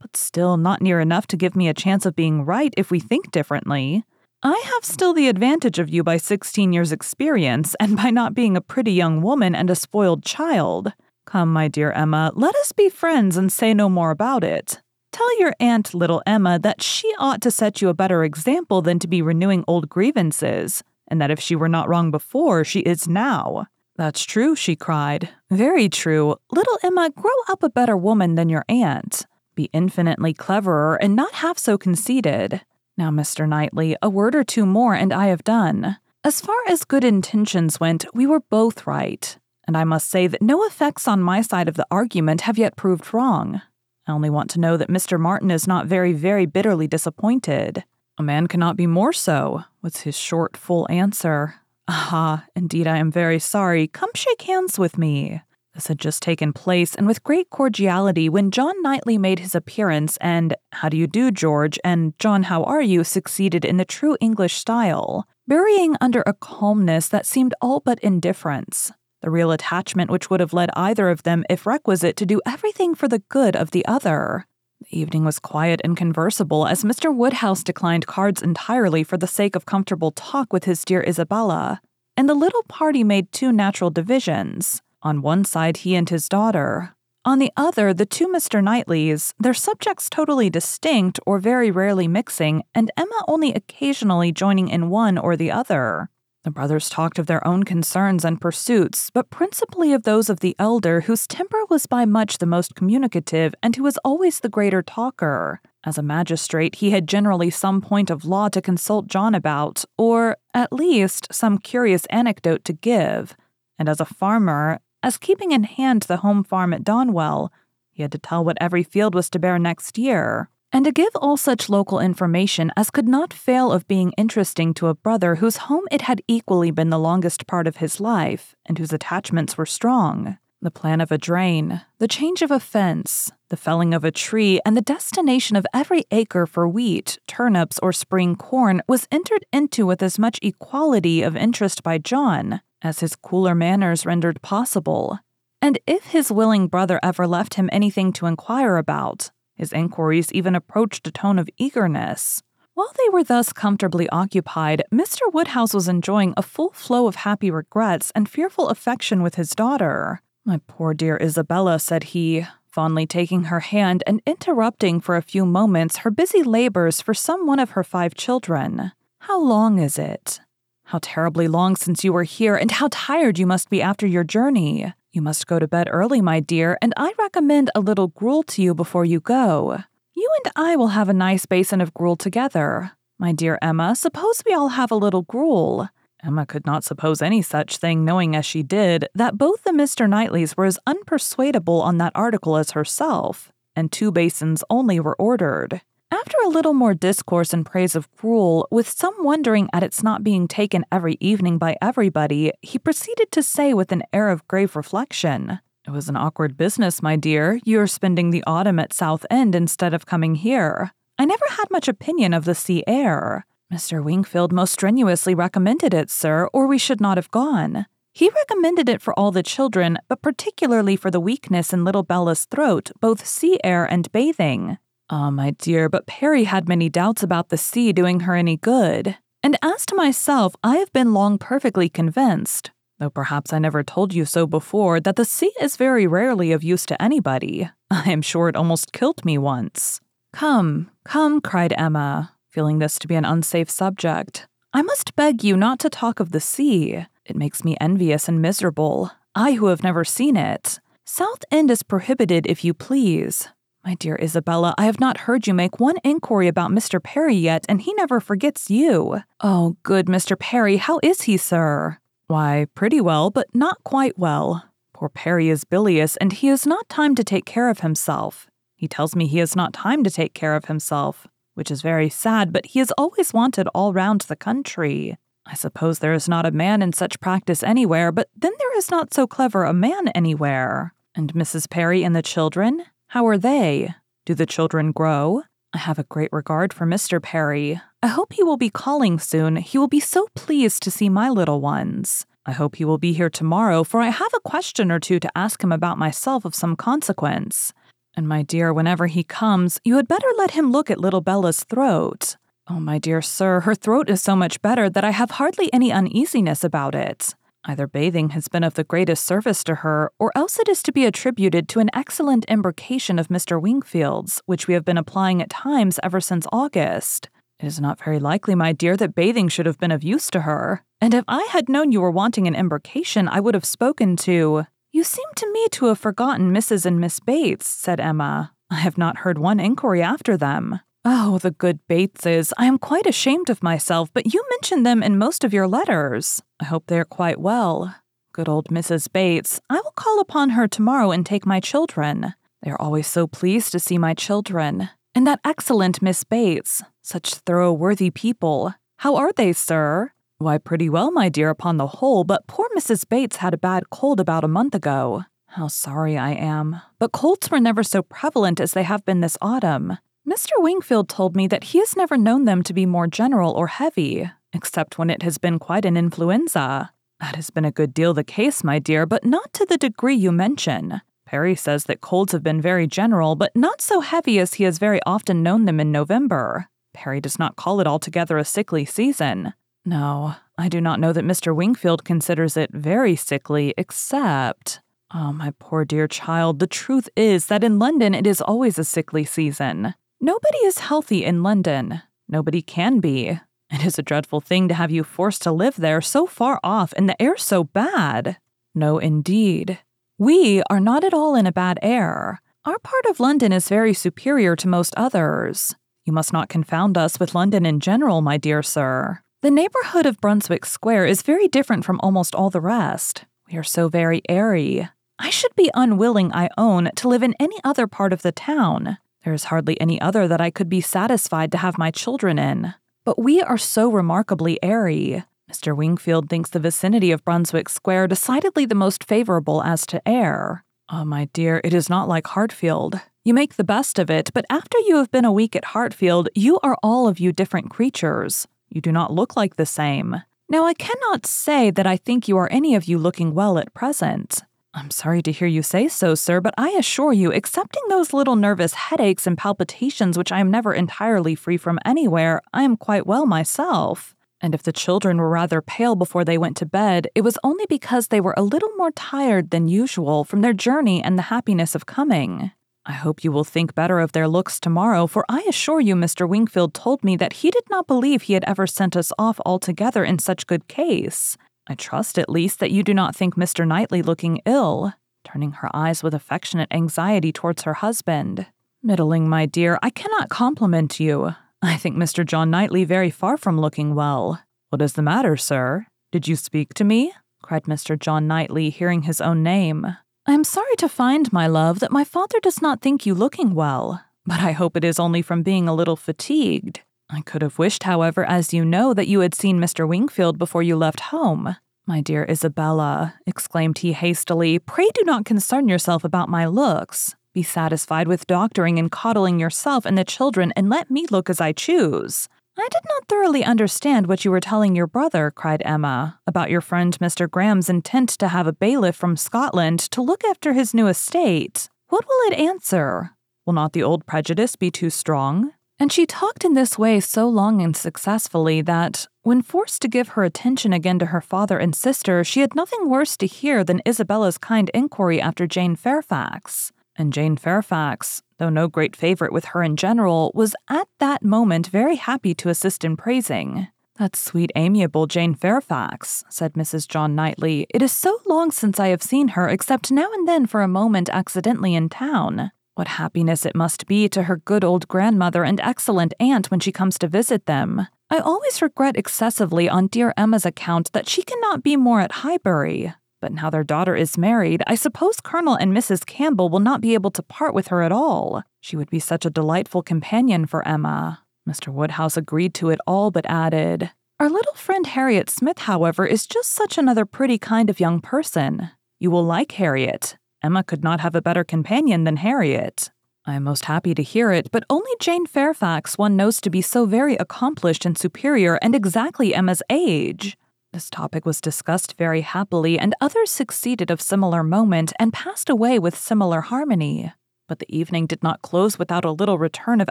But 0.01 0.17
still 0.17 0.57
not 0.57 0.81
near 0.81 0.99
enough 0.99 1.27
to 1.27 1.37
give 1.37 1.55
me 1.55 1.67
a 1.67 1.75
chance 1.75 2.07
of 2.07 2.15
being 2.15 2.43
right 2.43 2.73
if 2.75 2.89
we 2.89 2.99
think 2.99 3.29
differently. 3.29 4.03
I 4.41 4.59
have 4.73 4.83
still 4.83 5.13
the 5.13 5.27
advantage 5.27 5.77
of 5.77 5.89
you 5.89 6.03
by 6.03 6.17
16 6.17 6.73
years' 6.73 6.91
experience 6.91 7.75
and 7.79 7.95
by 7.95 8.09
not 8.09 8.33
being 8.33 8.57
a 8.57 8.61
pretty 8.61 8.93
young 8.93 9.21
woman 9.21 9.53
and 9.53 9.69
a 9.69 9.75
spoiled 9.75 10.25
child. 10.25 10.91
Come, 11.27 11.53
my 11.53 11.67
dear 11.67 11.91
Emma, 11.91 12.31
let 12.33 12.55
us 12.55 12.71
be 12.71 12.89
friends 12.89 13.37
and 13.37 13.51
say 13.51 13.75
no 13.75 13.89
more 13.89 14.09
about 14.09 14.43
it. 14.43 14.81
Tell 15.19 15.37
your 15.37 15.53
aunt, 15.59 15.93
little 15.93 16.23
Emma, 16.25 16.57
that 16.59 16.81
she 16.81 17.13
ought 17.19 17.41
to 17.41 17.51
set 17.51 17.81
you 17.81 17.89
a 17.89 17.93
better 17.93 18.23
example 18.23 18.81
than 18.81 18.99
to 18.99 19.07
be 19.07 19.21
renewing 19.21 19.65
old 19.67 19.89
grievances, 19.89 20.81
and 21.09 21.19
that 21.19 21.29
if 21.29 21.41
she 21.41 21.57
were 21.57 21.67
not 21.67 21.89
wrong 21.89 22.09
before, 22.09 22.63
she 22.63 22.79
is 22.79 23.05
now. 23.05 23.67
That's 23.97 24.23
true, 24.23 24.55
she 24.55 24.77
cried. 24.77 25.27
Very 25.51 25.89
true. 25.89 26.37
Little 26.53 26.77
Emma, 26.81 27.09
grow 27.09 27.33
up 27.49 27.63
a 27.63 27.69
better 27.69 27.97
woman 27.97 28.35
than 28.35 28.47
your 28.47 28.63
aunt. 28.69 29.25
Be 29.55 29.69
infinitely 29.73 30.33
cleverer 30.33 30.95
and 31.01 31.17
not 31.17 31.33
half 31.33 31.57
so 31.57 31.77
conceited. 31.77 32.61
Now, 32.95 33.09
Mr. 33.09 33.45
Knightley, 33.45 33.97
a 34.01 34.09
word 34.09 34.35
or 34.35 34.45
two 34.45 34.65
more 34.65 34.93
and 34.93 35.11
I 35.11 35.25
have 35.25 35.43
done. 35.43 35.97
As 36.23 36.39
far 36.39 36.59
as 36.69 36.85
good 36.85 37.03
intentions 37.03 37.77
went, 37.77 38.05
we 38.13 38.25
were 38.25 38.39
both 38.39 38.87
right. 38.87 39.37
And 39.67 39.75
I 39.75 39.83
must 39.83 40.09
say 40.09 40.27
that 40.27 40.41
no 40.41 40.63
effects 40.63 41.09
on 41.09 41.19
my 41.19 41.41
side 41.41 41.67
of 41.67 41.75
the 41.75 41.87
argument 41.91 42.41
have 42.41 42.57
yet 42.57 42.77
proved 42.77 43.13
wrong. 43.13 43.61
I 44.09 44.11
only 44.11 44.31
want 44.31 44.49
to 44.51 44.59
know 44.59 44.75
that 44.75 44.89
Mr. 44.89 45.19
Martin 45.19 45.51
is 45.51 45.67
not 45.67 45.85
very, 45.85 46.13
very 46.13 46.47
bitterly 46.47 46.87
disappointed. 46.87 47.83
A 48.17 48.23
man 48.23 48.47
cannot 48.47 48.75
be 48.75 48.87
more 48.87 49.13
so, 49.13 49.65
was 49.83 49.97
his 49.97 50.17
short, 50.17 50.57
full 50.57 50.87
answer. 50.89 51.55
Ah, 51.87 52.45
indeed, 52.55 52.87
I 52.87 52.97
am 52.97 53.11
very 53.11 53.37
sorry. 53.37 53.85
Come 53.87 54.09
shake 54.15 54.41
hands 54.41 54.79
with 54.79 54.97
me. 54.97 55.41
This 55.75 55.85
had 55.85 55.99
just 55.99 56.23
taken 56.23 56.53
place, 56.53 56.95
and 56.95 57.05
with 57.05 57.23
great 57.23 57.51
cordiality, 57.51 58.29
when 58.29 58.49
John 58.49 58.81
Knightley 58.81 59.19
made 59.19 59.39
his 59.39 59.53
appearance, 59.53 60.17
and 60.17 60.55
How 60.71 60.89
do 60.89 60.97
you 60.97 61.05
do, 61.05 61.29
George? 61.29 61.77
and 61.83 62.17
John, 62.17 62.43
how 62.43 62.63
are 62.63 62.81
you? 62.81 63.03
succeeded 63.03 63.63
in 63.63 63.77
the 63.77 63.85
true 63.85 64.17
English 64.19 64.55
style, 64.55 65.27
burying 65.47 65.95
under 66.01 66.23
a 66.25 66.33
calmness 66.33 67.07
that 67.09 67.27
seemed 67.27 67.53
all 67.61 67.79
but 67.79 67.99
indifference 67.99 68.91
the 69.21 69.29
real 69.29 69.51
attachment 69.51 70.09
which 70.09 70.29
would 70.29 70.39
have 70.39 70.53
led 70.53 70.69
either 70.75 71.09
of 71.09 71.23
them, 71.23 71.43
if 71.49 71.65
requisite, 71.65 72.15
to 72.17 72.25
do 72.25 72.41
everything 72.45 72.95
for 72.95 73.07
the 73.07 73.19
good 73.29 73.55
of 73.55 73.71
the 73.71 73.85
other. 73.85 74.45
The 74.79 74.99
evening 74.99 75.25
was 75.25 75.39
quiet 75.39 75.81
and 75.83 75.97
conversable, 75.97 76.65
as 76.65 76.83
Mr. 76.83 77.13
Woodhouse 77.13 77.63
declined 77.63 78.07
cards 78.07 78.41
entirely 78.41 79.03
for 79.03 79.17
the 79.17 79.27
sake 79.27 79.55
of 79.55 79.65
comfortable 79.65 80.11
talk 80.11 80.53
with 80.53 80.63
his 80.63 80.85
dear 80.85 81.03
Isabella, 81.03 81.81
and 82.15 82.29
the 82.29 82.33
little 82.33 82.63
party 82.63 83.03
made 83.03 83.31
two 83.31 83.51
natural 83.51 83.89
divisions. 83.89 84.81
On 85.01 85.21
one 85.21 85.43
side, 85.43 85.77
he 85.77 85.95
and 85.95 86.09
his 86.09 86.29
daughter. 86.29 86.95
On 87.25 87.39
the 87.39 87.51
other, 87.57 87.93
the 87.93 88.05
two 88.05 88.27
Mr. 88.27 88.63
Knightleys, 88.63 89.33
their 89.39 89.53
subjects 89.53 90.09
totally 90.09 90.49
distinct 90.49 91.19
or 91.25 91.39
very 91.39 91.69
rarely 91.69 92.07
mixing, 92.07 92.63
and 92.73 92.91
Emma 92.95 93.23
only 93.27 93.53
occasionally 93.53 94.31
joining 94.31 94.69
in 94.69 94.89
one 94.89 95.17
or 95.17 95.35
the 95.35 95.51
other. 95.51 96.09
The 96.43 96.51
brothers 96.51 96.89
talked 96.89 97.19
of 97.19 97.25
their 97.27 97.45
own 97.45 97.63
concerns 97.63 98.23
and 98.23 98.39
pursuits, 98.39 99.09
but 99.09 99.29
principally 99.29 99.91
of 99.91 100.03
those 100.03 100.29
of 100.29 100.39
the 100.39 100.55
elder, 100.57 101.01
whose 101.01 101.27
temper 101.27 101.65
was 101.69 101.85
by 101.85 102.05
much 102.05 102.37
the 102.37 102.45
most 102.45 102.75
communicative 102.75 103.53
and 103.61 103.75
who 103.75 103.83
was 103.83 103.97
always 104.05 104.39
the 104.39 104.47
greater 104.47 104.81
talker. 104.81 105.59
As 105.83 105.97
a 105.97 106.01
magistrate, 106.01 106.75
he 106.75 106.91
had 106.91 107.07
generally 107.07 107.49
some 107.49 107.81
point 107.81 108.09
of 108.09 108.23
law 108.23 108.47
to 108.49 108.61
consult 108.61 109.07
John 109.07 109.35
about, 109.35 109.83
or, 109.97 110.37
at 110.53 110.71
least, 110.71 111.27
some 111.29 111.57
curious 111.57 112.05
anecdote 112.05 112.63
to 112.65 112.73
give. 112.73 113.35
And 113.77 113.89
as 113.89 113.99
a 113.99 114.05
farmer, 114.05 114.79
as 115.03 115.17
keeping 115.17 115.51
in 115.51 115.63
hand 115.63 116.03
the 116.03 116.17
home 116.17 116.45
farm 116.45 116.73
at 116.73 116.85
Donwell, 116.85 117.49
he 117.91 118.01
had 118.01 118.13
to 118.13 118.17
tell 118.17 118.45
what 118.45 118.57
every 118.61 118.83
field 118.83 119.13
was 119.13 119.29
to 119.31 119.39
bear 119.39 119.59
next 119.59 119.97
year 119.97 120.49
and 120.71 120.85
to 120.85 120.91
give 120.91 121.15
all 121.15 121.37
such 121.37 121.69
local 121.69 121.99
information 121.99 122.71
as 122.77 122.91
could 122.91 123.07
not 123.07 123.33
fail 123.33 123.71
of 123.71 123.87
being 123.87 124.13
interesting 124.17 124.73
to 124.75 124.87
a 124.87 124.95
brother 124.95 125.35
whose 125.35 125.57
home 125.57 125.85
it 125.91 126.01
had 126.01 126.21
equally 126.27 126.71
been 126.71 126.89
the 126.89 126.99
longest 126.99 127.47
part 127.47 127.67
of 127.67 127.77
his 127.77 127.99
life, 127.99 128.55
and 128.65 128.77
whose 128.77 128.93
attachments 128.93 129.57
were 129.57 129.65
strong. 129.65 130.37
The 130.61 130.71
plan 130.71 130.99
of 130.99 131.11
a 131.11 131.17
drain, 131.17 131.81
the 131.99 132.07
change 132.07 132.41
of 132.41 132.51
a 132.51 132.59
fence, 132.59 133.31
the 133.47 133.55
felling 133.55 133.93
of 133.93 134.03
a 134.03 134.11
tree, 134.11 134.59
and 134.65 134.75
the 134.75 134.81
destination 134.81 135.55
of 135.55 135.65
every 135.73 136.03
acre 136.11 136.45
for 136.45 136.67
wheat, 136.67 137.17
turnips, 137.27 137.79
or 137.79 137.93
spring 137.93 138.35
corn 138.35 138.81
was 138.85 139.07
entered 139.09 139.45
into 139.53 139.85
with 139.85 140.03
as 140.03 140.19
much 140.19 140.37
equality 140.41 141.21
of 141.21 141.37
interest 141.37 141.81
by 141.81 141.97
John 141.97 142.61
as 142.81 142.99
his 142.99 143.15
cooler 143.15 143.55
manners 143.55 144.05
rendered 144.05 144.41
possible. 144.41 145.19
And 145.61 145.79
if 145.87 146.07
his 146.07 146.31
willing 146.31 146.67
brother 146.67 146.99
ever 147.03 147.27
left 147.27 147.55
him 147.55 147.69
anything 147.71 148.13
to 148.13 148.25
inquire 148.25 148.77
about, 148.77 149.31
His 149.59 149.73
inquiries 149.73 150.31
even 150.31 150.55
approached 150.55 151.05
a 151.05 151.11
tone 151.11 151.37
of 151.37 151.49
eagerness. 151.57 152.41
While 152.75 152.93
they 152.97 153.09
were 153.11 153.25
thus 153.25 153.51
comfortably 153.51 154.07
occupied, 154.07 154.83
Mr. 154.89 155.19
Woodhouse 155.33 155.73
was 155.73 155.89
enjoying 155.89 156.33
a 156.37 156.41
full 156.41 156.69
flow 156.69 157.07
of 157.07 157.17
happy 157.27 157.51
regrets 157.51 158.09
and 158.15 158.29
fearful 158.29 158.69
affection 158.69 159.21
with 159.21 159.35
his 159.35 159.49
daughter. 159.49 160.21
My 160.45 160.61
poor 160.65 160.93
dear 160.93 161.17
Isabella, 161.21 161.77
said 161.77 162.05
he, 162.15 162.45
fondly 162.71 163.05
taking 163.05 163.45
her 163.45 163.59
hand 163.59 164.01
and 164.07 164.21
interrupting 164.25 165.01
for 165.01 165.17
a 165.17 165.21
few 165.21 165.45
moments 165.45 165.97
her 165.97 166.11
busy 166.11 166.41
labors 166.41 167.01
for 167.01 167.13
some 167.13 167.45
one 167.45 167.59
of 167.59 167.71
her 167.71 167.83
five 167.83 168.15
children. 168.15 168.93
How 169.19 169.41
long 169.41 169.77
is 169.79 169.99
it? 169.99 170.39
How 170.85 170.99
terribly 171.01 171.49
long 171.49 171.75
since 171.75 172.05
you 172.05 172.13
were 172.13 172.23
here, 172.23 172.55
and 172.55 172.71
how 172.71 172.87
tired 172.89 173.37
you 173.37 173.45
must 173.45 173.69
be 173.69 173.81
after 173.81 174.07
your 174.07 174.23
journey. 174.23 174.93
You 175.11 175.23
must 175.23 175.47
go 175.47 175.57
to 175.57 175.67
bed 175.67 175.87
early, 175.89 176.21
my 176.21 176.39
dear, 176.39 176.77
and 176.83 176.93
I 176.95 177.13
recommend 177.17 177.71
a 177.73 177.79
little 177.79 178.09
gruel 178.09 178.43
to 178.43 178.61
you 178.61 178.75
before 178.75 179.05
you 179.05 179.19
go. 179.19 179.79
You 180.15 180.29
and 180.43 180.53
I 180.55 180.75
will 180.75 180.89
have 180.89 181.09
a 181.09 181.13
nice 181.13 181.47
basin 181.47 181.81
of 181.81 181.95
gruel 181.95 182.15
together. 182.15 182.91
My 183.17 183.31
dear 183.31 183.57
Emma, 183.59 183.95
suppose 183.95 184.43
we 184.45 184.53
all 184.53 184.69
have 184.69 184.91
a 184.91 184.95
little 184.95 185.23
gruel. 185.23 185.89
Emma 186.23 186.45
could 186.45 186.67
not 186.67 186.83
suppose 186.83 187.23
any 187.23 187.41
such 187.41 187.77
thing, 187.77 188.05
knowing 188.05 188.35
as 188.35 188.45
she 188.45 188.61
did 188.61 189.07
that 189.15 189.35
both 189.35 189.63
the 189.63 189.71
Mr. 189.71 190.07
Knightleys 190.07 190.55
were 190.55 190.65
as 190.65 190.77
unpersuadable 190.87 191.81
on 191.81 191.97
that 191.97 192.11
article 192.13 192.55
as 192.55 192.71
herself, 192.71 193.51
and 193.75 193.91
two 193.91 194.11
basins 194.11 194.63
only 194.69 194.99
were 194.99 195.15
ordered. 195.15 195.81
After 196.29 196.45
a 196.45 196.49
little 196.49 196.75
more 196.75 196.93
discourse 196.93 197.55
in 197.55 197.63
praise 197.63 197.95
of 197.95 198.07
gruel, 198.15 198.67
with 198.69 198.87
some 198.87 199.15
wondering 199.23 199.67
at 199.73 199.81
its 199.81 200.03
not 200.03 200.23
being 200.23 200.47
taken 200.47 200.85
every 200.91 201.17
evening 201.19 201.57
by 201.57 201.75
everybody, 201.81 202.51
he 202.61 202.77
proceeded 202.77 203.31
to 203.31 203.41
say 203.41 203.73
with 203.73 203.91
an 203.91 204.03
air 204.13 204.29
of 204.29 204.47
grave 204.47 204.75
reflection, 204.75 205.59
It 205.87 205.89
was 205.89 206.07
an 206.07 206.15
awkward 206.15 206.55
business, 206.55 207.01
my 207.01 207.15
dear, 207.15 207.59
You're 207.65 207.87
spending 207.87 208.29
the 208.29 208.43
autumn 208.45 208.77
at 208.77 208.93
South 208.93 209.25
End 209.31 209.55
instead 209.55 209.91
of 209.91 210.05
coming 210.05 210.35
here. 210.35 210.91
I 211.17 211.25
never 211.25 211.45
had 211.49 211.71
much 211.71 211.87
opinion 211.87 212.35
of 212.35 212.45
the 212.45 212.53
sea 212.53 212.83
air. 212.85 213.47
Mr. 213.73 214.03
Wingfield 214.03 214.53
most 214.53 214.73
strenuously 214.73 215.33
recommended 215.33 215.95
it, 215.95 216.11
sir, 216.11 216.47
or 216.53 216.67
we 216.67 216.77
should 216.77 217.01
not 217.01 217.17
have 217.17 217.31
gone. 217.31 217.87
He 218.13 218.29
recommended 218.29 218.87
it 218.87 219.01
for 219.01 219.17
all 219.17 219.31
the 219.31 219.41
children, 219.41 219.97
but 220.07 220.21
particularly 220.21 220.95
for 220.95 221.09
the 221.09 221.19
weakness 221.19 221.73
in 221.73 221.83
little 221.83 222.03
Bella's 222.03 222.45
throat, 222.45 222.91
both 223.01 223.25
sea 223.25 223.59
air 223.63 223.83
and 223.83 224.11
bathing. 224.11 224.77
Ah, 225.11 225.27
oh, 225.27 225.31
my 225.31 225.51
dear, 225.51 225.89
but 225.89 226.05
Perry 226.05 226.43
had 226.43 226.69
many 226.69 226.87
doubts 226.87 227.23
about 227.23 227.49
the 227.49 227.57
sea 227.57 227.91
doing 227.91 228.21
her 228.21 228.35
any 228.35 228.57
good. 228.57 229.17
And 229.41 229.57
as 229.63 229.85
to 229.87 229.95
myself, 229.95 230.55
I 230.63 230.77
have 230.77 230.93
been 230.93 231.13
long 231.13 231.39
perfectly 231.39 231.89
convinced, 231.89 232.69
though 232.99 233.09
perhaps 233.09 233.51
I 233.51 233.57
never 233.57 233.83
told 233.83 234.13
you 234.13 234.25
so 234.25 234.45
before, 234.45 234.99
that 234.99 235.15
the 235.15 235.25
sea 235.25 235.51
is 235.59 235.77
very 235.77 236.05
rarely 236.05 236.51
of 236.51 236.63
use 236.63 236.85
to 236.87 237.01
anybody. 237.01 237.69
I 237.91 238.11
am 238.11 238.21
sure 238.21 238.49
it 238.49 238.55
almost 238.55 238.93
killed 238.93 239.25
me 239.25 239.37
once. 239.39 239.99
Come, 240.31 240.91
come, 241.05 241.41
cried 241.41 241.73
Emma, 241.75 242.33
feeling 242.49 242.77
this 242.77 242.99
to 242.99 243.07
be 243.07 243.15
an 243.15 243.25
unsafe 243.25 243.69
subject. 243.69 244.47
I 244.73 244.83
must 244.83 245.15
beg 245.15 245.43
you 245.43 245.57
not 245.57 245.79
to 245.79 245.89
talk 245.89 246.19
of 246.19 246.31
the 246.31 246.39
sea. 246.39 247.07
It 247.25 247.35
makes 247.35 247.63
me 247.63 247.75
envious 247.81 248.27
and 248.27 248.41
miserable, 248.41 249.09
I 249.33 249.53
who 249.53 249.67
have 249.67 249.83
never 249.83 250.03
seen 250.03 250.37
it. 250.37 250.79
South 251.03 251.43
End 251.49 251.71
is 251.71 251.81
prohibited 251.81 252.45
if 252.45 252.63
you 252.63 252.75
please. 252.75 253.49
My 253.85 253.95
dear 253.95 254.17
Isabella, 254.21 254.75
I 254.77 254.85
have 254.85 254.99
not 254.99 255.21
heard 255.21 255.47
you 255.47 255.53
make 255.53 255.79
one 255.79 255.97
inquiry 256.03 256.47
about 256.47 256.71
Mr. 256.71 257.01
Perry 257.01 257.35
yet, 257.35 257.65
and 257.69 257.81
he 257.81 257.93
never 257.93 258.19
forgets 258.19 258.69
you. 258.69 259.21
Oh, 259.39 259.77
good 259.83 260.05
Mr. 260.07 260.37
Perry, 260.37 260.77
how 260.77 260.99
is 261.01 261.23
he, 261.23 261.37
sir? 261.37 261.97
Why, 262.27 262.67
pretty 262.75 263.01
well, 263.01 263.29
but 263.29 263.47
not 263.53 263.83
quite 263.83 264.17
well. 264.17 264.65
Poor 264.93 265.09
Perry 265.09 265.49
is 265.49 265.63
bilious, 265.63 266.17
and 266.17 266.33
he 266.33 266.47
has 266.47 266.67
not 266.67 266.89
time 266.89 267.15
to 267.15 267.23
take 267.23 267.45
care 267.45 267.69
of 267.69 267.79
himself. 267.79 268.47
He 268.75 268.87
tells 268.87 269.15
me 269.15 269.27
he 269.27 269.39
has 269.39 269.55
not 269.55 269.73
time 269.73 270.03
to 270.03 270.11
take 270.11 270.33
care 270.33 270.55
of 270.55 270.65
himself 270.65 271.27
which 271.59 271.69
is 271.69 271.81
very 271.81 272.07
sad, 272.07 272.53
but 272.53 272.67
he 272.67 272.79
is 272.79 272.93
always 272.97 273.33
wanted 273.33 273.67
all 273.75 273.91
round 273.91 274.21
the 274.21 274.35
country. 274.37 275.17
I 275.45 275.55
suppose 275.55 275.99
there 275.99 276.13
is 276.13 276.29
not 276.29 276.45
a 276.45 276.51
man 276.51 276.81
in 276.81 276.93
such 276.93 277.19
practice 277.19 277.63
anywhere, 277.63 278.13
but 278.13 278.29
then 278.33 278.53
there 278.57 278.77
is 278.77 278.89
not 278.89 279.13
so 279.13 279.27
clever 279.27 279.65
a 279.65 279.73
man 279.73 280.07
anywhere. 280.15 280.93
And 281.13 281.33
Mrs. 281.33 281.69
Perry 281.69 282.01
and 282.01 282.15
the 282.15 282.21
children? 282.21 282.85
How 283.13 283.25
are 283.25 283.39
they? 283.39 283.95
Do 284.27 284.35
the 284.35 284.45
children 284.45 284.91
grow? 284.91 285.41
I 285.73 285.79
have 285.79 285.97
a 285.97 286.03
great 286.03 286.29
regard 286.31 286.71
for 286.71 286.85
Mr. 286.85 287.19
Perry. 287.19 287.81
I 288.03 288.07
hope 288.07 288.33
he 288.33 288.43
will 288.43 288.55
be 288.55 288.69
calling 288.69 289.17
soon. 289.17 289.55
He 289.55 289.79
will 289.79 289.87
be 289.87 289.99
so 289.99 290.27
pleased 290.35 290.83
to 290.83 290.91
see 290.91 291.09
my 291.09 291.27
little 291.27 291.59
ones. 291.59 292.27
I 292.45 292.51
hope 292.51 292.75
he 292.75 292.85
will 292.85 292.99
be 292.99 293.13
here 293.13 293.31
tomorrow, 293.31 293.83
for 293.83 293.99
I 293.99 294.09
have 294.09 294.31
a 294.35 294.39
question 294.39 294.91
or 294.91 294.99
two 294.99 295.19
to 295.21 295.31
ask 295.35 295.63
him 295.63 295.71
about 295.71 295.97
myself 295.97 296.45
of 296.45 296.53
some 296.53 296.75
consequence. 296.75 297.73
And 298.13 298.27
my 298.27 298.43
dear, 298.43 298.71
whenever 298.71 299.07
he 299.07 299.23
comes, 299.23 299.79
you 299.83 299.95
had 299.95 300.07
better 300.07 300.29
let 300.37 300.51
him 300.51 300.71
look 300.71 300.91
at 300.91 300.99
little 300.99 301.21
Bella's 301.21 301.63
throat. 301.63 302.37
Oh, 302.67 302.79
my 302.79 302.99
dear 302.99 303.23
sir, 303.23 303.61
her 303.61 303.73
throat 303.73 304.11
is 304.11 304.21
so 304.21 304.35
much 304.35 304.61
better 304.61 304.87
that 304.87 305.03
I 305.03 305.09
have 305.09 305.31
hardly 305.31 305.73
any 305.73 305.91
uneasiness 305.91 306.63
about 306.63 306.93
it. 306.93 307.33
Either 307.65 307.87
bathing 307.87 308.29
has 308.29 308.47
been 308.47 308.63
of 308.63 308.75
the 308.75 308.83
greatest 308.83 309.25
service 309.25 309.63
to 309.65 309.75
her, 309.75 310.11
or 310.17 310.31
else 310.35 310.59
it 310.59 310.69
is 310.69 310.81
to 310.81 310.91
be 310.91 311.05
attributed 311.05 311.67
to 311.67 311.79
an 311.79 311.89
excellent 311.93 312.45
embrocation 312.47 313.19
of 313.19 313.27
Mr. 313.27 313.61
Wingfield's, 313.61 314.41
which 314.45 314.67
we 314.67 314.73
have 314.73 314.85
been 314.85 314.97
applying 314.97 315.41
at 315.41 315.49
times 315.49 315.99
ever 316.01 316.21
since 316.21 316.47
August. 316.51 317.29
It 317.59 317.65
is 317.65 317.81
not 317.81 318.01
very 318.01 318.19
likely, 318.19 318.55
my 318.55 318.71
dear, 318.71 318.95
that 318.95 319.13
bathing 319.13 319.49
should 319.49 319.65
have 319.65 319.77
been 319.77 319.91
of 319.91 320.03
use 320.03 320.29
to 320.31 320.41
her. 320.41 320.85
And 321.01 321.13
if 321.13 321.25
I 321.27 321.47
had 321.51 321.67
known 321.67 321.91
you 321.91 321.99
were 321.99 322.11
wanting 322.11 322.47
an 322.47 322.55
embrocation, 322.55 323.27
I 323.27 323.41
would 323.41 323.53
have 323.53 323.65
spoken 323.65 324.15
to. 324.17 324.65
You 324.93 325.03
seem 325.03 325.27
to 325.35 325.51
me 325.51 325.67
to 325.73 325.87
have 325.87 325.99
forgotten 325.99 326.53
Mrs. 326.53 326.85
and 326.85 326.99
Miss 326.99 327.19
Bates, 327.19 327.67
said 327.67 327.99
Emma. 327.99 328.53
I 328.71 328.75
have 328.75 328.97
not 328.97 329.19
heard 329.19 329.37
one 329.37 329.59
inquiry 329.59 330.01
after 330.01 330.37
them. 330.37 330.79
Oh, 331.05 331.37
the 331.37 331.51
good 331.51 331.79
Bateses. 331.87 332.51
I 332.57 332.65
am 332.65 332.77
quite 332.77 333.07
ashamed 333.07 333.49
of 333.49 333.63
myself, 333.63 334.09
but 334.13 334.33
you 334.33 334.43
mention 334.49 334.83
them 334.83 335.01
in 335.01 335.17
most 335.17 335.43
of 335.43 335.53
your 335.53 335.67
letters. 335.67 336.41
I 336.59 336.65
hope 336.65 336.87
they 336.87 336.99
are 336.99 337.05
quite 337.05 337.39
well. 337.39 337.95
Good 338.33 338.49
old 338.49 338.67
Mrs. 338.67 339.11
Bates. 339.11 339.61
I 339.69 339.75
will 339.75 339.93
call 339.95 340.19
upon 340.19 340.51
her 340.51 340.67
tomorrow 340.67 341.11
and 341.11 341.25
take 341.25 341.45
my 341.45 341.59
children. 341.59 342.33
They 342.61 342.71
are 342.71 342.81
always 342.81 343.07
so 343.07 343.27
pleased 343.27 343.71
to 343.71 343.79
see 343.79 343.97
my 343.97 344.13
children. 344.13 344.89
And 345.15 345.25
that 345.25 345.39
excellent 345.45 346.01
Miss 346.01 346.23
Bates. 346.23 346.83
Such 347.01 347.33
thorough, 347.35 347.71
worthy 347.71 348.11
people. 348.11 348.73
How 348.97 349.15
are 349.15 349.31
they, 349.31 349.53
sir? 349.53 350.11
Why, 350.37 350.57
pretty 350.57 350.89
well, 350.89 351.11
my 351.11 351.29
dear, 351.29 351.49
upon 351.49 351.77
the 351.77 351.87
whole, 351.87 352.23
but 352.23 352.47
poor 352.47 352.67
Mrs. 352.77 353.07
Bates 353.07 353.37
had 353.37 353.53
a 353.53 353.57
bad 353.57 353.89
cold 353.89 354.19
about 354.19 354.43
a 354.43 354.47
month 354.49 354.75
ago. 354.75 355.23
How 355.47 355.67
sorry 355.67 356.17
I 356.17 356.31
am. 356.31 356.81
But 356.99 357.13
colds 357.13 357.49
were 357.49 357.59
never 357.59 357.83
so 357.83 358.03
prevalent 358.03 358.59
as 358.59 358.73
they 358.73 358.83
have 358.83 359.03
been 359.05 359.21
this 359.21 359.37
autumn. 359.41 359.97
Mr. 360.29 360.51
Wingfield 360.59 361.09
told 361.09 361.35
me 361.35 361.47
that 361.47 361.63
he 361.63 361.79
has 361.79 361.95
never 361.95 362.15
known 362.15 362.45
them 362.45 362.61
to 362.61 362.71
be 362.71 362.85
more 362.85 363.07
general 363.07 363.51
or 363.53 363.65
heavy, 363.65 364.29
except 364.53 364.99
when 364.99 365.09
it 365.09 365.23
has 365.23 365.39
been 365.39 365.57
quite 365.57 365.85
an 365.85 365.97
influenza. 365.97 366.91
That 367.19 367.35
has 367.35 367.49
been 367.49 367.65
a 367.65 367.71
good 367.71 367.95
deal 367.95 368.13
the 368.13 368.23
case, 368.23 368.63
my 368.63 368.77
dear, 368.77 369.07
but 369.07 369.25
not 369.25 369.51
to 369.53 369.65
the 369.65 369.77
degree 369.77 370.13
you 370.13 370.31
mention. 370.31 371.01
Perry 371.25 371.55
says 371.55 371.85
that 371.85 372.01
colds 372.01 372.31
have 372.31 372.43
been 372.43 372.61
very 372.61 372.85
general, 372.85 373.35
but 373.35 373.55
not 373.55 373.81
so 373.81 374.01
heavy 374.01 374.37
as 374.37 374.53
he 374.53 374.65
has 374.65 374.77
very 374.77 374.99
often 375.03 375.41
known 375.41 375.65
them 375.65 375.79
in 375.79 375.91
November. 375.91 376.67
Perry 376.93 377.19
does 377.19 377.39
not 377.39 377.55
call 377.55 377.79
it 377.79 377.87
altogether 377.87 378.37
a 378.37 378.45
sickly 378.45 378.85
season. 378.85 379.53
No, 379.83 380.35
I 380.59 380.69
do 380.69 380.79
not 380.79 380.99
know 380.99 381.11
that 381.11 381.25
Mr. 381.25 381.55
Wingfield 381.55 382.03
considers 382.03 382.55
it 382.55 382.69
very 382.71 383.15
sickly, 383.15 383.73
except. 383.79 384.79
Oh, 385.11 385.33
my 385.33 385.53
poor 385.57 385.85
dear 385.85 386.07
child, 386.07 386.59
the 386.59 386.67
truth 386.67 387.09
is 387.15 387.47
that 387.47 387.63
in 387.63 387.79
London 387.79 388.13
it 388.13 388.27
is 388.27 388.41
always 388.41 388.77
a 388.77 388.83
sickly 388.83 389.25
season. 389.25 389.95
Nobody 390.21 390.57
is 390.59 390.79
healthy 390.79 391.23
in 391.23 391.43
London. 391.43 392.01
Nobody 392.27 392.61
can 392.61 392.99
be. 392.99 393.39
It 393.71 393.85
is 393.85 393.97
a 393.97 394.03
dreadful 394.03 394.41
thing 394.41 394.67
to 394.67 394.73
have 394.73 394.91
you 394.91 395.05
forced 395.05 395.41
to 395.43 395.51
live 395.51 395.77
there 395.77 396.01
so 396.01 396.25
far 396.25 396.59
off 396.61 396.93
and 396.97 397.07
the 397.07 397.21
air 397.21 397.37
so 397.37 397.63
bad. 397.63 398.37
No, 398.75 398.97
indeed. 398.97 399.79
We 400.17 400.61
are 400.69 400.81
not 400.81 401.05
at 401.05 401.13
all 401.13 401.35
in 401.35 401.47
a 401.47 401.53
bad 401.53 401.79
air. 401.81 402.41
Our 402.65 402.77
part 402.79 403.05
of 403.05 403.21
London 403.21 403.53
is 403.53 403.69
very 403.69 403.93
superior 403.93 404.57
to 404.57 404.67
most 404.67 404.93
others. 404.97 405.75
You 406.03 406.11
must 406.11 406.33
not 406.33 406.49
confound 406.49 406.97
us 406.97 407.17
with 407.17 407.33
London 407.33 407.65
in 407.65 407.79
general, 407.79 408.21
my 408.21 408.35
dear 408.35 408.61
sir. 408.61 409.21
The 409.41 409.51
neighborhood 409.51 410.05
of 410.05 410.19
Brunswick 410.19 410.65
Square 410.65 411.05
is 411.05 411.21
very 411.21 411.47
different 411.47 411.85
from 411.85 411.97
almost 412.03 412.35
all 412.35 412.49
the 412.49 412.59
rest. 412.59 413.23
We 413.49 413.57
are 413.57 413.63
so 413.63 413.87
very 413.87 414.21
airy. 414.27 414.89
I 415.17 415.29
should 415.29 415.55
be 415.55 415.71
unwilling, 415.73 416.33
I 416.33 416.49
own, 416.57 416.89
to 416.97 417.07
live 417.07 417.23
in 417.23 417.35
any 417.39 417.57
other 417.63 417.87
part 417.87 418.11
of 418.11 418.21
the 418.21 418.33
town. 418.33 418.97
There 419.29 419.35
is 419.35 419.43
hardly 419.43 419.79
any 419.79 420.01
other 420.01 420.27
that 420.27 420.41
I 420.41 420.49
could 420.49 420.69
be 420.69 420.81
satisfied 420.81 421.51
to 421.51 421.59
have 421.59 421.77
my 421.77 421.91
children 421.91 422.39
in. 422.39 422.73
But 423.05 423.19
we 423.19 423.43
are 423.43 423.59
so 423.59 423.87
remarkably 423.87 424.57
airy. 424.63 425.23
Mr. 425.47 425.77
Wingfield 425.77 426.27
thinks 426.27 426.49
the 426.49 426.59
vicinity 426.59 427.11
of 427.11 427.23
Brunswick 427.23 427.69
Square 427.69 428.07
decidedly 428.07 428.65
the 428.65 428.73
most 428.73 429.03
favorable 429.03 429.61
as 429.61 429.85
to 429.85 430.01
air. 430.07 430.65
Oh, 430.91 431.05
my 431.05 431.25
dear, 431.25 431.61
it 431.63 431.75
is 431.75 431.91
not 431.91 432.07
like 432.07 432.25
Hartfield. 432.25 433.01
You 433.23 433.35
make 433.35 433.55
the 433.55 433.63
best 433.63 433.99
of 433.99 434.09
it, 434.09 434.31
but 434.33 434.45
after 434.49 434.79
you 434.79 434.95
have 434.95 435.11
been 435.11 435.25
a 435.25 435.31
week 435.31 435.55
at 435.55 435.65
Hartfield, 435.75 436.29
you 436.33 436.59
are 436.63 436.79
all 436.81 437.07
of 437.07 437.19
you 437.19 437.31
different 437.31 437.69
creatures. 437.69 438.47
You 438.67 438.81
do 438.81 438.91
not 438.91 439.13
look 439.13 439.35
like 439.35 439.57
the 439.57 439.67
same. 439.67 440.23
Now, 440.49 440.65
I 440.65 440.73
cannot 440.73 441.27
say 441.27 441.69
that 441.69 441.85
I 441.85 441.97
think 441.97 442.27
you 442.27 442.35
are 442.37 442.51
any 442.51 442.73
of 442.73 442.85
you 442.85 442.97
looking 442.97 443.35
well 443.35 443.59
at 443.59 443.75
present. 443.75 444.41
I'm 444.73 444.91
sorry 444.91 445.23
to 445.23 445.31
hear 445.31 445.47
you 445.47 445.63
say 445.63 445.87
so, 445.87 446.13
sir, 446.13 446.39
but 446.41 446.53
I 446.55 446.69
assure 446.69 447.11
you, 447.11 447.31
excepting 447.31 447.81
those 447.89 448.13
little 448.13 448.35
nervous 448.35 448.75
headaches 448.75 449.25
and 449.25 449.35
palpitations 449.35 450.15
which 450.15 450.31
I 450.31 450.39
am 450.39 450.51
never 450.51 450.73
entirely 450.73 451.33
free 451.33 451.57
from 451.57 451.79
anywhere, 451.83 452.41
I 452.53 452.63
am 452.63 452.77
quite 452.77 453.07
well 453.07 453.25
myself. 453.25 454.15
And 454.41 454.53
if 454.53 454.61
the 454.61 454.71
children 454.71 455.17
were 455.17 455.29
rather 455.29 455.61
pale 455.61 455.95
before 455.95 456.23
they 456.23 456.37
went 456.37 456.55
to 456.57 456.67
bed, 456.67 457.07
it 457.15 457.21
was 457.21 457.37
only 457.43 457.65
because 457.67 458.07
they 458.07 458.21
were 458.21 458.35
a 458.37 458.43
little 458.43 458.69
more 458.77 458.91
tired 458.91 459.49
than 459.49 459.67
usual 459.67 460.23
from 460.23 460.41
their 460.41 460.53
journey 460.53 461.03
and 461.03 461.17
the 461.17 461.23
happiness 461.23 461.73
of 461.73 461.87
coming. 461.87 462.51
I 462.85 462.93
hope 462.93 463.23
you 463.23 463.31
will 463.31 463.43
think 463.43 463.75
better 463.75 463.99
of 463.99 464.13
their 464.13 464.27
looks 464.27 464.59
tomorrow, 464.59 465.07
for 465.07 465.25
I 465.27 465.45
assure 465.49 465.81
you 465.81 465.95
Mr. 465.95 466.29
Wingfield 466.29 466.73
told 466.73 467.03
me 467.03 467.15
that 467.17 467.33
he 467.33 467.51
did 467.51 467.63
not 467.69 467.87
believe 467.87 468.23
he 468.23 468.33
had 468.33 468.45
ever 468.45 468.65
sent 468.65 468.95
us 468.95 469.11
off 469.19 469.39
altogether 469.45 470.03
in 470.03 470.19
such 470.19 470.47
good 470.47 470.67
case. 470.67 471.37
I 471.69 471.75
trust 471.75 472.17
at 472.17 472.29
least 472.29 472.59
that 472.59 472.71
you 472.71 472.83
do 472.83 472.95
not 472.95 473.15
think 473.15 473.35
Mr. 473.35 473.65
Knightley 473.65 474.01
looking 474.01 474.41
ill, 474.45 474.91
turning 475.23 475.51
her 475.51 475.69
eyes 475.73 476.01
with 476.01 476.15
affectionate 476.15 476.67
anxiety 476.71 477.31
towards 477.31 477.61
her 477.61 477.75
husband. 477.75 478.47
Middling, 478.81 479.29
my 479.29 479.45
dear, 479.45 479.77
I 479.83 479.91
cannot 479.91 480.29
compliment 480.29 480.99
you. 480.99 481.35
I 481.61 481.77
think 481.77 481.95
Mr. 481.95 482.25
John 482.25 482.49
Knightley 482.49 482.85
very 482.85 483.11
far 483.11 483.37
from 483.37 483.61
looking 483.61 483.93
well. 483.93 484.41
What 484.69 484.81
is 484.81 484.93
the 484.93 485.03
matter, 485.03 485.37
sir? 485.37 485.85
Did 486.11 486.27
you 486.27 486.35
speak 486.35 486.73
to 486.73 486.83
me? 486.83 487.13
cried 487.43 487.63
Mr. 487.63 487.99
John 487.99 488.27
Knightley, 488.27 488.71
hearing 488.71 489.03
his 489.03 489.21
own 489.21 489.43
name. 489.43 489.85
I 490.25 490.33
am 490.33 490.43
sorry 490.43 490.75
to 490.77 490.89
find, 490.89 491.31
my 491.31 491.47
love, 491.47 491.79
that 491.79 491.91
my 491.91 492.03
father 492.03 492.39
does 492.39 492.61
not 492.61 492.81
think 492.81 493.05
you 493.05 493.13
looking 493.13 493.53
well, 493.53 494.03
but 494.25 494.39
I 494.39 494.53
hope 494.53 494.75
it 494.75 494.83
is 494.83 494.99
only 494.99 495.21
from 495.21 495.43
being 495.43 495.67
a 495.67 495.75
little 495.75 495.95
fatigued. 495.95 496.81
I 497.09 497.21
could 497.21 497.41
have 497.41 497.57
wished, 497.57 497.83
however, 497.83 498.23
as 498.23 498.53
you 498.53 498.63
know, 498.63 498.93
that 498.93 499.07
you 499.07 499.21
had 499.21 499.33
seen 499.33 499.59
Mr. 499.59 499.87
Wingfield 499.87 500.37
before 500.37 500.61
you 500.61 500.75
left 500.75 500.99
home. 500.99 501.55
My 501.87 502.01
dear 502.01 502.23
Isabella, 502.29 503.15
exclaimed 503.25 503.79
he 503.79 503.93
hastily, 503.93 504.59
pray 504.59 504.87
do 504.93 505.03
not 505.05 505.25
concern 505.25 505.67
yourself 505.67 506.03
about 506.03 506.29
my 506.29 506.45
looks. 506.45 507.15
Be 507.33 507.41
satisfied 507.41 508.07
with 508.07 508.27
doctoring 508.27 508.77
and 508.77 508.91
coddling 508.91 509.39
yourself 509.39 509.85
and 509.85 509.97
the 509.97 510.03
children, 510.03 510.53
and 510.55 510.69
let 510.69 510.91
me 510.91 511.07
look 511.09 511.29
as 511.29 511.41
I 511.41 511.51
choose. 511.51 512.29
I 512.57 512.67
did 512.69 512.81
not 512.89 513.07
thoroughly 513.07 513.43
understand 513.43 514.05
what 514.05 514.23
you 514.23 514.31
were 514.31 514.39
telling 514.39 514.75
your 514.75 514.85
brother, 514.85 515.31
cried 515.31 515.63
Emma, 515.65 516.19
about 516.27 516.49
your 516.49 516.61
friend 516.61 516.97
Mr. 516.99 517.29
Graham's 517.29 517.69
intent 517.69 518.09
to 518.09 518.27
have 518.27 518.47
a 518.47 518.53
bailiff 518.53 518.95
from 518.95 519.15
Scotland 519.15 519.79
to 519.91 520.01
look 520.01 520.23
after 520.25 520.53
his 520.53 520.73
new 520.73 520.87
estate. 520.87 521.69
What 521.87 522.05
will 522.07 522.31
it 522.31 522.37
answer? 522.37 523.11
Will 523.45 523.53
not 523.53 523.73
the 523.73 523.81
old 523.81 524.05
prejudice 524.05 524.55
be 524.55 524.69
too 524.69 524.89
strong? 524.89 525.53
And 525.79 525.93
she 525.93 526.05
talked 526.05 526.43
in 526.43 526.55
this 526.55 526.77
way 526.77 526.99
so 526.99 527.29
long 527.29 527.61
and 527.61 527.75
successfully 527.75 528.61
that, 528.63 529.07
when 529.23 529.41
forced 529.41 529.81
to 529.83 529.87
give 529.87 530.09
her 530.09 530.25
attention 530.25 530.73
again 530.73 530.99
to 530.99 531.07
her 531.07 531.21
father 531.21 531.57
and 531.57 531.73
sister, 531.73 532.23
she 532.25 532.41
had 532.41 532.53
nothing 532.53 532.89
worse 532.89 533.15
to 533.15 533.25
hear 533.25 533.63
than 533.63 533.81
Isabella's 533.85 534.37
kind 534.37 534.69
inquiry 534.73 535.21
after 535.21 535.47
Jane 535.47 535.77
Fairfax. 535.77 536.73
And 536.97 537.13
Jane 537.13 537.37
Fairfax, 537.37 538.21
though 538.39 538.49
no 538.49 538.67
great 538.67 538.93
favorite 538.93 539.31
with 539.31 539.45
her 539.45 539.63
in 539.63 539.77
general, 539.77 540.33
was 540.35 540.53
at 540.69 540.89
that 540.99 541.23
moment 541.23 541.67
very 541.67 541.95
happy 541.95 542.35
to 542.35 542.49
assist 542.49 542.83
in 542.83 542.97
praising. 542.97 543.67
That 543.99 544.17
sweet, 544.17 544.51
amiable 544.57 545.07
Jane 545.07 545.33
Fairfax, 545.33 546.25
said 546.29 546.53
Mrs. 546.53 546.89
John 546.89 547.15
Knightley. 547.15 547.67
It 547.69 547.81
is 547.81 547.93
so 547.93 548.19
long 548.25 548.51
since 548.51 548.81
I 548.81 548.89
have 548.89 549.03
seen 549.03 549.29
her, 549.29 549.47
except 549.47 549.91
now 549.91 550.11
and 550.11 550.27
then 550.27 550.45
for 550.45 550.61
a 550.61 550.67
moment 550.67 551.09
accidentally 551.09 551.73
in 551.73 551.87
town. 551.87 552.51
What 552.79 552.87
happiness 552.87 553.45
it 553.45 553.57
must 553.57 553.87
be 553.87 554.07
to 554.07 554.23
her 554.23 554.37
good 554.37 554.63
old 554.63 554.87
grandmother 554.87 555.43
and 555.43 555.59
excellent 555.59 556.13
aunt 556.17 556.49
when 556.49 556.61
she 556.61 556.71
comes 556.71 556.97
to 556.99 557.09
visit 557.09 557.45
them. 557.45 557.87
I 558.09 558.19
always 558.19 558.61
regret 558.61 558.95
excessively 558.95 559.67
on 559.67 559.87
dear 559.87 560.13
Emma's 560.15 560.45
account 560.45 560.93
that 560.93 561.09
she 561.09 561.23
cannot 561.23 561.61
be 561.61 561.75
more 561.75 561.99
at 561.99 562.23
Highbury. 562.23 562.93
But 563.19 563.33
now 563.33 563.49
their 563.49 563.65
daughter 563.65 563.97
is 563.97 564.17
married, 564.17 564.63
I 564.65 564.75
suppose 564.75 565.19
Colonel 565.19 565.55
and 565.55 565.75
Mrs. 565.75 566.05
Campbell 566.05 566.47
will 566.47 566.61
not 566.61 566.79
be 566.79 566.93
able 566.93 567.11
to 567.11 567.21
part 567.21 567.53
with 567.53 567.67
her 567.67 567.81
at 567.81 567.91
all. 567.91 568.43
She 568.61 568.77
would 568.77 568.89
be 568.89 569.01
such 569.01 569.25
a 569.25 569.29
delightful 569.29 569.83
companion 569.83 570.45
for 570.45 570.65
Emma. 570.65 571.25
Mr. 571.45 571.73
Woodhouse 571.73 572.15
agreed 572.15 572.53
to 572.53 572.69
it 572.69 572.79
all, 572.87 573.11
but 573.11 573.25
added, 573.25 573.91
Our 574.21 574.29
little 574.29 574.53
friend 574.53 574.87
Harriet 574.87 575.29
Smith, 575.29 575.59
however, 575.59 576.05
is 576.05 576.25
just 576.25 576.51
such 576.51 576.77
another 576.77 577.03
pretty 577.03 577.37
kind 577.37 577.69
of 577.69 577.81
young 577.81 577.99
person. 577.99 578.69
You 579.01 579.11
will 579.11 579.25
like 579.25 579.51
Harriet. 579.51 580.15
Emma 580.41 580.63
could 580.63 580.83
not 580.83 580.99
have 580.99 581.15
a 581.15 581.21
better 581.21 581.43
companion 581.43 582.03
than 582.03 582.17
Harriet. 582.17 582.91
I 583.25 583.35
am 583.35 583.43
most 583.43 583.65
happy 583.65 583.93
to 583.93 584.01
hear 584.01 584.31
it, 584.31 584.49
but 584.51 584.63
only 584.69 584.91
Jane 584.99 585.25
Fairfax 585.25 585.97
one 585.97 586.15
knows 586.15 586.39
to 586.41 586.49
be 586.49 586.61
so 586.61 586.85
very 586.85 587.15
accomplished 587.17 587.85
and 587.85 587.97
superior 587.97 588.57
and 588.61 588.73
exactly 588.73 589.35
Emma's 589.35 589.61
age. 589.69 590.37
This 590.71 590.89
topic 590.89 591.25
was 591.25 591.41
discussed 591.41 591.97
very 591.97 592.21
happily, 592.21 592.77
and 592.79 592.95
others 593.01 593.31
succeeded 593.31 593.91
of 593.91 594.01
similar 594.01 594.43
moment 594.43 594.93
and 594.99 595.11
passed 595.11 595.49
away 595.49 595.79
with 595.79 595.97
similar 595.97 596.41
harmony. 596.41 597.11
But 597.47 597.59
the 597.59 597.75
evening 597.75 598.05
did 598.05 598.21
not 598.23 598.43
close 598.43 598.77
without 598.77 599.03
a 599.03 599.11
little 599.11 599.39
return 599.39 599.81
of 599.81 599.89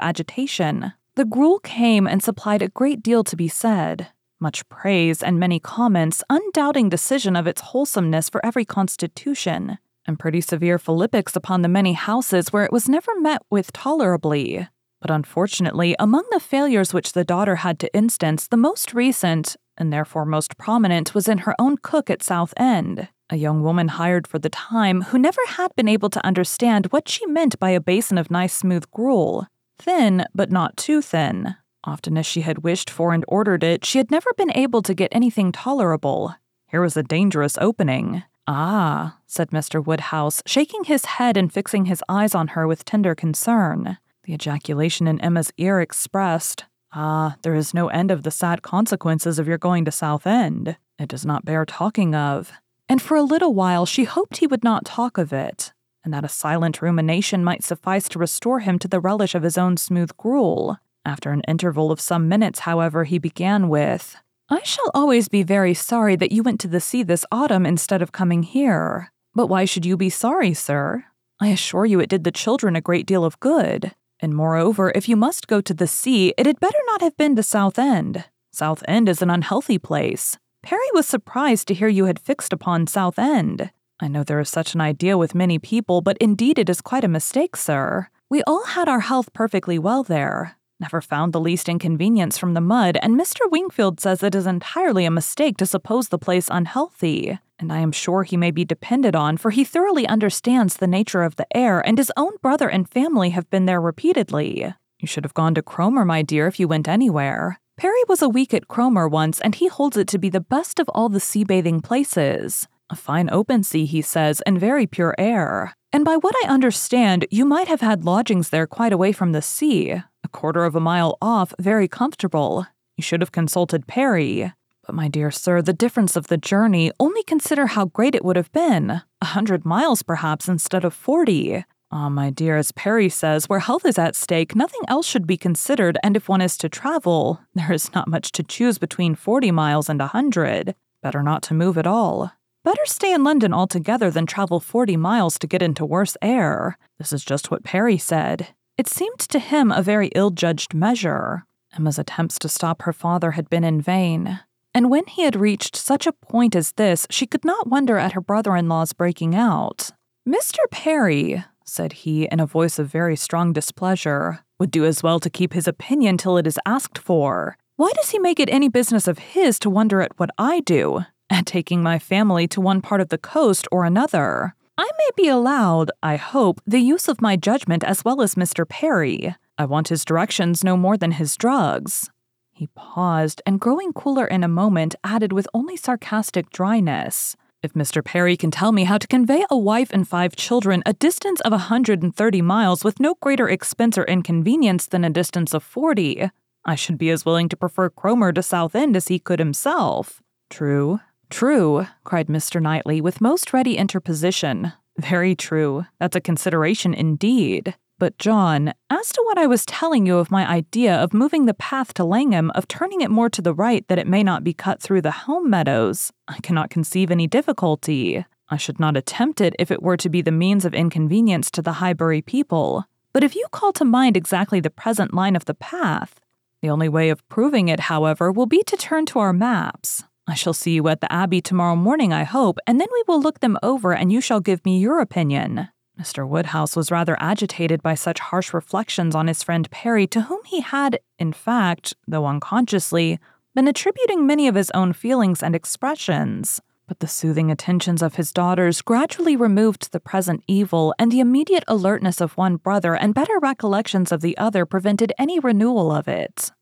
agitation. 0.00 0.92
The 1.16 1.24
gruel 1.24 1.58
came 1.58 2.06
and 2.06 2.22
supplied 2.22 2.62
a 2.62 2.68
great 2.68 3.02
deal 3.02 3.24
to 3.24 3.36
be 3.36 3.48
said. 3.48 4.08
Much 4.40 4.68
praise 4.68 5.20
and 5.20 5.40
many 5.40 5.58
comments, 5.58 6.22
undoubting 6.30 6.88
decision 6.88 7.34
of 7.34 7.48
its 7.48 7.60
wholesomeness 7.60 8.28
for 8.28 8.44
every 8.46 8.64
constitution, 8.64 9.78
and 10.08 10.18
pretty 10.18 10.40
severe 10.40 10.78
philippics 10.78 11.36
upon 11.36 11.62
the 11.62 11.68
many 11.68 11.92
houses 11.92 12.52
where 12.52 12.64
it 12.64 12.72
was 12.72 12.88
never 12.88 13.12
met 13.20 13.42
with 13.50 13.72
tolerably. 13.72 14.66
But 15.00 15.10
unfortunately, 15.12 15.94
among 16.00 16.24
the 16.32 16.40
failures 16.40 16.92
which 16.92 17.12
the 17.12 17.24
daughter 17.24 17.56
had 17.56 17.78
to 17.80 17.94
instance, 17.94 18.48
the 18.48 18.56
most 18.56 18.94
recent, 18.94 19.54
and 19.76 19.92
therefore 19.92 20.24
most 20.24 20.56
prominent, 20.56 21.14
was 21.14 21.28
in 21.28 21.38
her 21.38 21.54
own 21.60 21.76
cook 21.76 22.10
at 22.10 22.22
South 22.24 22.52
End, 22.56 23.08
a 23.30 23.36
young 23.36 23.62
woman 23.62 23.88
hired 23.88 24.26
for 24.26 24.40
the 24.40 24.48
time 24.48 25.02
who 25.02 25.18
never 25.18 25.40
had 25.46 25.70
been 25.76 25.86
able 25.86 26.10
to 26.10 26.26
understand 26.26 26.86
what 26.86 27.08
she 27.08 27.24
meant 27.26 27.58
by 27.60 27.70
a 27.70 27.80
basin 27.80 28.18
of 28.18 28.30
nice 28.30 28.54
smooth 28.54 28.90
gruel. 28.90 29.46
Thin, 29.78 30.24
but 30.34 30.50
not 30.50 30.76
too 30.76 31.00
thin. 31.00 31.54
Often 31.84 32.18
as 32.18 32.26
she 32.26 32.40
had 32.40 32.64
wished 32.64 32.90
for 32.90 33.12
and 33.12 33.24
ordered 33.28 33.62
it, 33.62 33.84
she 33.84 33.98
had 33.98 34.10
never 34.10 34.30
been 34.36 34.50
able 34.56 34.82
to 34.82 34.94
get 34.94 35.10
anything 35.12 35.52
tolerable. 35.52 36.34
Here 36.66 36.80
was 36.80 36.96
a 36.96 37.04
dangerous 37.04 37.56
opening. 37.60 38.24
Ah, 38.50 39.18
said 39.26 39.50
Mr. 39.50 39.84
Woodhouse, 39.84 40.42
shaking 40.46 40.84
his 40.84 41.04
head 41.04 41.36
and 41.36 41.52
fixing 41.52 41.84
his 41.84 42.02
eyes 42.08 42.34
on 42.34 42.48
her 42.48 42.66
with 42.66 42.82
tender 42.86 43.14
concern. 43.14 43.98
The 44.24 44.32
ejaculation 44.32 45.06
in 45.06 45.20
Emma's 45.20 45.52
ear 45.58 45.82
expressed, 45.82 46.64
Ah, 46.90 47.36
there 47.42 47.54
is 47.54 47.74
no 47.74 47.88
end 47.88 48.10
of 48.10 48.22
the 48.22 48.30
sad 48.30 48.62
consequences 48.62 49.38
of 49.38 49.46
your 49.46 49.58
going 49.58 49.84
to 49.84 49.92
South 49.92 50.26
End. 50.26 50.78
It 50.98 51.10
does 51.10 51.26
not 51.26 51.44
bear 51.44 51.66
talking 51.66 52.14
of. 52.14 52.50
And 52.88 53.02
for 53.02 53.18
a 53.18 53.22
little 53.22 53.52
while 53.52 53.84
she 53.84 54.04
hoped 54.04 54.38
he 54.38 54.46
would 54.46 54.64
not 54.64 54.86
talk 54.86 55.18
of 55.18 55.30
it, 55.30 55.74
and 56.02 56.14
that 56.14 56.24
a 56.24 56.28
silent 56.28 56.80
rumination 56.80 57.44
might 57.44 57.62
suffice 57.62 58.08
to 58.08 58.18
restore 58.18 58.60
him 58.60 58.78
to 58.78 58.88
the 58.88 58.98
relish 58.98 59.34
of 59.34 59.42
his 59.42 59.58
own 59.58 59.76
smooth 59.76 60.16
gruel. 60.16 60.78
After 61.04 61.32
an 61.32 61.42
interval 61.46 61.92
of 61.92 62.00
some 62.00 62.28
minutes, 62.28 62.60
however, 62.60 63.04
he 63.04 63.18
began 63.18 63.68
with, 63.68 64.16
I 64.50 64.62
shall 64.62 64.90
always 64.94 65.28
be 65.28 65.42
very 65.42 65.74
sorry 65.74 66.16
that 66.16 66.32
you 66.32 66.42
went 66.42 66.58
to 66.60 66.68
the 66.68 66.80
sea 66.80 67.02
this 67.02 67.26
autumn 67.30 67.66
instead 67.66 68.00
of 68.00 68.12
coming 68.12 68.42
here. 68.42 69.12
But 69.34 69.48
why 69.48 69.66
should 69.66 69.84
you 69.84 69.96
be 69.96 70.08
sorry, 70.08 70.54
sir? 70.54 71.04
I 71.38 71.48
assure 71.48 71.84
you 71.84 72.00
it 72.00 72.08
did 72.08 72.24
the 72.24 72.32
children 72.32 72.74
a 72.74 72.80
great 72.80 73.06
deal 73.06 73.26
of 73.26 73.38
good. 73.40 73.92
And 74.20 74.34
moreover, 74.34 74.90
if 74.94 75.06
you 75.06 75.16
must 75.16 75.48
go 75.48 75.60
to 75.60 75.74
the 75.74 75.86
sea, 75.86 76.32
it 76.38 76.46
had 76.46 76.60
better 76.60 76.78
not 76.86 77.02
have 77.02 77.16
been 77.18 77.36
to 77.36 77.42
Southend. 77.42 78.24
Southend 78.50 79.08
is 79.08 79.20
an 79.20 79.28
unhealthy 79.28 79.78
place. 79.78 80.38
Perry 80.62 80.90
was 80.94 81.06
surprised 81.06 81.68
to 81.68 81.74
hear 81.74 81.88
you 81.88 82.06
had 82.06 82.18
fixed 82.18 82.52
upon 82.52 82.86
Southend. 82.86 83.70
I 84.00 84.08
know 84.08 84.24
there 84.24 84.40
is 84.40 84.48
such 84.48 84.74
an 84.74 84.80
idea 84.80 85.18
with 85.18 85.34
many 85.34 85.58
people, 85.58 86.00
but 86.00 86.16
indeed 86.18 86.58
it 86.58 86.70
is 86.70 86.80
quite 86.80 87.04
a 87.04 87.08
mistake, 87.08 87.54
sir. 87.54 88.08
We 88.30 88.42
all 88.44 88.64
had 88.64 88.88
our 88.88 89.00
health 89.00 89.32
perfectly 89.34 89.78
well 89.78 90.02
there. 90.02 90.56
Never 90.80 91.00
found 91.00 91.32
the 91.32 91.40
least 91.40 91.68
inconvenience 91.68 92.38
from 92.38 92.54
the 92.54 92.60
mud, 92.60 92.98
and 93.02 93.18
Mr. 93.18 93.50
Wingfield 93.50 94.00
says 94.00 94.22
it 94.22 94.34
is 94.34 94.46
entirely 94.46 95.04
a 95.04 95.10
mistake 95.10 95.56
to 95.56 95.66
suppose 95.66 96.08
the 96.08 96.18
place 96.18 96.48
unhealthy 96.50 97.38
and 97.58 97.72
I 97.72 97.78
am 97.80 97.92
sure 97.92 98.22
he 98.22 98.36
may 98.36 98.50
be 98.50 98.64
depended 98.64 99.16
on, 99.16 99.36
for 99.36 99.50
he 99.50 99.64
thoroughly 99.64 100.06
understands 100.06 100.76
the 100.76 100.86
nature 100.86 101.22
of 101.22 101.36
the 101.36 101.46
air, 101.56 101.80
and 101.80 101.98
his 101.98 102.12
own 102.16 102.32
brother 102.40 102.68
and 102.68 102.88
family 102.88 103.30
have 103.30 103.50
been 103.50 103.66
there 103.66 103.80
repeatedly. 103.80 104.72
You 104.98 105.08
should 105.08 105.24
have 105.24 105.34
gone 105.34 105.54
to 105.54 105.62
Cromer, 105.62 106.04
my 106.04 106.22
dear, 106.22 106.46
if 106.46 106.60
you 106.60 106.68
went 106.68 106.88
anywhere. 106.88 107.58
Perry 107.76 108.02
was 108.08 108.22
a 108.22 108.28
week 108.28 108.54
at 108.54 108.68
Cromer 108.68 109.08
once, 109.08 109.40
and 109.40 109.54
he 109.54 109.68
holds 109.68 109.96
it 109.96 110.08
to 110.08 110.18
be 110.18 110.28
the 110.28 110.40
best 110.40 110.78
of 110.78 110.88
all 110.90 111.08
the 111.08 111.20
sea 111.20 111.44
bathing 111.44 111.80
places. 111.80 112.68
A 112.90 112.96
fine 112.96 113.28
open 113.30 113.62
sea, 113.62 113.84
he 113.84 114.02
says, 114.02 114.40
and 114.42 114.58
very 114.58 114.86
pure 114.86 115.14
air. 115.18 115.74
And 115.92 116.04
by 116.04 116.16
what 116.16 116.34
I 116.44 116.48
understand, 116.48 117.26
you 117.30 117.44
might 117.44 117.68
have 117.68 117.80
had 117.80 118.04
lodgings 118.04 118.50
there 118.50 118.66
quite 118.66 118.92
away 118.92 119.12
from 119.12 119.32
the 119.32 119.42
sea, 119.42 120.02
a 120.28 120.36
quarter 120.36 120.66
of 120.66 120.76
a 120.76 120.80
mile 120.80 121.16
off, 121.22 121.54
very 121.58 121.88
comfortable. 121.88 122.66
You 122.98 123.02
should 123.02 123.22
have 123.22 123.32
consulted 123.32 123.86
Perry. 123.86 124.52
But, 124.84 124.94
my 124.94 125.08
dear 125.08 125.30
sir, 125.30 125.62
the 125.62 125.72
difference 125.72 126.16
of 126.16 126.26
the 126.26 126.36
journey, 126.36 126.92
only 127.00 127.22
consider 127.22 127.68
how 127.68 127.86
great 127.86 128.14
it 128.14 128.24
would 128.24 128.36
have 128.36 128.52
been. 128.52 129.00
A 129.22 129.32
hundred 129.36 129.64
miles, 129.64 130.02
perhaps, 130.02 130.46
instead 130.46 130.84
of 130.84 130.92
forty. 130.92 131.64
Ah, 131.90 132.10
my 132.10 132.28
dear, 132.28 132.58
as 132.58 132.72
Perry 132.72 133.08
says, 133.08 133.48
where 133.48 133.60
health 133.60 133.86
is 133.86 133.98
at 133.98 134.14
stake, 134.14 134.54
nothing 134.54 134.82
else 134.86 135.06
should 135.06 135.26
be 135.26 135.38
considered, 135.38 135.96
and 136.02 136.14
if 136.14 136.28
one 136.28 136.42
is 136.42 136.58
to 136.58 136.68
travel, 136.68 137.40
there 137.54 137.72
is 137.72 137.94
not 137.94 138.06
much 138.06 138.30
to 138.32 138.42
choose 138.42 138.76
between 138.76 139.14
forty 139.14 139.50
miles 139.50 139.88
and 139.88 140.02
a 140.02 140.08
hundred. 140.08 140.74
Better 141.02 141.22
not 141.22 141.42
to 141.44 141.54
move 141.54 141.78
at 141.78 141.86
all. 141.86 142.32
Better 142.64 142.84
stay 142.84 143.14
in 143.14 143.24
London 143.24 143.54
altogether 143.54 144.10
than 144.10 144.26
travel 144.26 144.60
40 144.60 144.96
miles 144.98 145.38
to 145.38 145.46
get 145.46 145.62
into 145.62 145.86
worse 145.86 146.18
air. 146.20 146.76
This 146.98 147.14
is 147.14 147.24
just 147.24 147.50
what 147.50 147.64
Perry 147.64 147.96
said. 147.96 148.48
It 148.78 148.86
seemed 148.86 149.18
to 149.18 149.40
him 149.40 149.72
a 149.72 149.82
very 149.82 150.08
ill 150.14 150.30
judged 150.30 150.72
measure. 150.72 151.44
Emma's 151.76 151.98
attempts 151.98 152.38
to 152.38 152.48
stop 152.48 152.82
her 152.82 152.92
father 152.92 153.32
had 153.32 153.50
been 153.50 153.64
in 153.64 153.80
vain. 153.80 154.38
And 154.72 154.88
when 154.88 155.04
he 155.06 155.24
had 155.24 155.34
reached 155.34 155.74
such 155.74 156.06
a 156.06 156.12
point 156.12 156.54
as 156.54 156.72
this, 156.72 157.04
she 157.10 157.26
could 157.26 157.44
not 157.44 157.66
wonder 157.66 157.98
at 157.98 158.12
her 158.12 158.20
brother 158.20 158.54
in 158.54 158.68
law's 158.68 158.92
breaking 158.92 159.34
out. 159.34 159.90
Mr. 160.28 160.58
Perry, 160.70 161.44
said 161.64 161.92
he 161.92 162.28
in 162.30 162.38
a 162.38 162.46
voice 162.46 162.78
of 162.78 162.86
very 162.86 163.16
strong 163.16 163.52
displeasure, 163.52 164.44
would 164.60 164.70
do 164.70 164.84
as 164.84 165.02
well 165.02 165.18
to 165.18 165.28
keep 165.28 165.54
his 165.54 165.66
opinion 165.66 166.16
till 166.16 166.36
it 166.36 166.46
is 166.46 166.60
asked 166.64 166.98
for. 166.98 167.56
Why 167.74 167.90
does 167.96 168.10
he 168.10 168.20
make 168.20 168.38
it 168.38 168.48
any 168.48 168.68
business 168.68 169.08
of 169.08 169.18
his 169.18 169.58
to 169.60 169.70
wonder 169.70 170.00
at 170.00 170.18
what 170.18 170.30
I 170.38 170.60
do, 170.60 171.04
at 171.28 171.46
taking 171.46 171.82
my 171.82 171.98
family 171.98 172.46
to 172.48 172.60
one 172.60 172.80
part 172.80 173.00
of 173.00 173.08
the 173.08 173.18
coast 173.18 173.66
or 173.72 173.84
another? 173.84 174.54
I 174.80 174.88
may 174.96 175.10
be 175.16 175.28
allowed, 175.28 175.90
I 176.04 176.14
hope, 176.14 176.60
the 176.64 176.78
use 176.78 177.08
of 177.08 177.20
my 177.20 177.34
judgment 177.34 177.82
as 177.82 178.04
well 178.04 178.22
as 178.22 178.36
Mr. 178.36 178.66
Perry. 178.66 179.34
I 179.58 179.64
want 179.64 179.88
his 179.88 180.04
directions 180.04 180.62
no 180.62 180.76
more 180.76 180.96
than 180.96 181.10
his 181.10 181.36
drugs. 181.36 182.08
He 182.52 182.68
paused 182.76 183.42
and, 183.44 183.58
growing 183.58 183.92
cooler 183.92 184.24
in 184.24 184.44
a 184.44 184.48
moment, 184.48 184.94
added 185.02 185.32
with 185.32 185.48
only 185.52 185.76
sarcastic 185.76 186.50
dryness. 186.50 187.34
If 187.60 187.72
Mr. 187.72 188.04
Perry 188.04 188.36
can 188.36 188.52
tell 188.52 188.70
me 188.70 188.84
how 188.84 188.98
to 188.98 189.08
convey 189.08 189.44
a 189.50 189.58
wife 189.58 189.90
and 189.92 190.06
five 190.06 190.36
children 190.36 190.84
a 190.86 190.92
distance 190.92 191.40
of 191.40 191.52
a 191.52 191.66
130 191.66 192.42
miles 192.42 192.84
with 192.84 193.00
no 193.00 193.16
greater 193.20 193.48
expense 193.48 193.98
or 193.98 194.04
inconvenience 194.04 194.86
than 194.86 195.02
a 195.02 195.10
distance 195.10 195.54
of 195.54 195.64
40, 195.64 196.30
I 196.64 196.74
should 196.76 196.98
be 196.98 197.10
as 197.10 197.24
willing 197.24 197.48
to 197.48 197.56
prefer 197.56 197.90
Cromer 197.90 198.32
to 198.32 198.44
Southend 198.44 198.94
as 198.94 199.08
he 199.08 199.18
could 199.18 199.40
himself. 199.40 200.22
True, 200.50 201.00
true, 201.30 201.86
cried 202.04 202.28
Mr. 202.28 202.60
Knightley 202.60 203.00
with 203.00 203.20
most 203.20 203.52
ready 203.52 203.76
interposition. 203.76 204.72
Very 204.98 205.34
true. 205.34 205.86
That's 206.00 206.16
a 206.16 206.20
consideration 206.20 206.92
indeed. 206.94 207.74
But, 207.98 208.18
John, 208.18 208.72
as 208.90 209.10
to 209.12 209.22
what 209.26 209.38
I 209.38 209.46
was 209.46 209.66
telling 209.66 210.06
you 210.06 210.18
of 210.18 210.30
my 210.30 210.48
idea 210.48 210.94
of 210.94 211.12
moving 211.12 211.46
the 211.46 211.54
path 211.54 211.94
to 211.94 212.04
Langham, 212.04 212.50
of 212.52 212.68
turning 212.68 213.00
it 213.00 213.10
more 213.10 213.28
to 213.28 213.42
the 213.42 213.54
right 213.54 213.86
that 213.88 213.98
it 213.98 214.06
may 214.06 214.22
not 214.22 214.44
be 214.44 214.54
cut 214.54 214.80
through 214.80 215.02
the 215.02 215.10
home 215.10 215.50
meadows, 215.50 216.12
I 216.28 216.38
cannot 216.40 216.70
conceive 216.70 217.10
any 217.10 217.26
difficulty. 217.26 218.24
I 218.48 218.56
should 218.56 218.78
not 218.78 218.96
attempt 218.96 219.40
it 219.40 219.56
if 219.58 219.70
it 219.70 219.82
were 219.82 219.96
to 219.96 220.08
be 220.08 220.22
the 220.22 220.30
means 220.30 220.64
of 220.64 220.74
inconvenience 220.74 221.50
to 221.52 221.62
the 221.62 221.74
Highbury 221.74 222.22
people. 222.22 222.84
But 223.12 223.24
if 223.24 223.34
you 223.34 223.46
call 223.50 223.72
to 223.74 223.84
mind 223.84 224.16
exactly 224.16 224.60
the 224.60 224.70
present 224.70 225.12
line 225.12 225.34
of 225.34 225.46
the 225.46 225.54
path, 225.54 226.20
the 226.62 226.70
only 226.70 226.88
way 226.88 227.10
of 227.10 227.26
proving 227.28 227.68
it, 227.68 227.80
however, 227.80 228.30
will 228.30 228.46
be 228.46 228.62
to 228.64 228.76
turn 228.76 229.06
to 229.06 229.18
our 229.18 229.32
maps. 229.32 230.04
I 230.28 230.34
shall 230.34 230.52
see 230.52 230.72
you 230.72 230.86
at 230.88 231.00
the 231.00 231.10
Abbey 231.10 231.40
tomorrow 231.40 231.74
morning, 231.74 232.12
I 232.12 232.24
hope, 232.24 232.58
and 232.66 232.78
then 232.78 232.88
we 232.92 233.02
will 233.08 233.20
look 233.20 233.40
them 233.40 233.56
over 233.62 233.94
and 233.94 234.12
you 234.12 234.20
shall 234.20 234.40
give 234.40 234.62
me 234.64 234.78
your 234.78 235.00
opinion. 235.00 235.68
Mr. 235.98 236.28
Woodhouse 236.28 236.76
was 236.76 236.90
rather 236.90 237.16
agitated 237.18 237.82
by 237.82 237.94
such 237.94 238.20
harsh 238.20 238.52
reflections 238.52 239.14
on 239.14 239.26
his 239.26 239.42
friend 239.42 239.70
Perry, 239.70 240.06
to 240.08 240.22
whom 240.22 240.40
he 240.44 240.60
had, 240.60 241.00
in 241.18 241.32
fact, 241.32 241.94
though 242.06 242.26
unconsciously, 242.26 243.18
been 243.54 243.66
attributing 243.66 244.26
many 244.26 244.46
of 244.46 244.54
his 244.54 244.70
own 244.74 244.92
feelings 244.92 245.42
and 245.42 245.56
expressions. 245.56 246.60
But 246.86 247.00
the 247.00 247.08
soothing 247.08 247.50
attentions 247.50 248.02
of 248.02 248.14
his 248.14 248.32
daughters 248.32 248.82
gradually 248.82 249.34
removed 249.34 249.92
the 249.92 249.98
present 249.98 250.44
evil, 250.46 250.94
and 250.98 251.10
the 251.10 251.20
immediate 251.20 251.64
alertness 251.66 252.20
of 252.20 252.36
one 252.36 252.56
brother 252.56 252.94
and 252.94 253.14
better 253.14 253.38
recollections 253.40 254.12
of 254.12 254.20
the 254.20 254.36
other 254.38 254.64
prevented 254.64 255.12
any 255.18 255.40
renewal 255.40 255.90
of 255.90 256.06
it. 256.06 256.52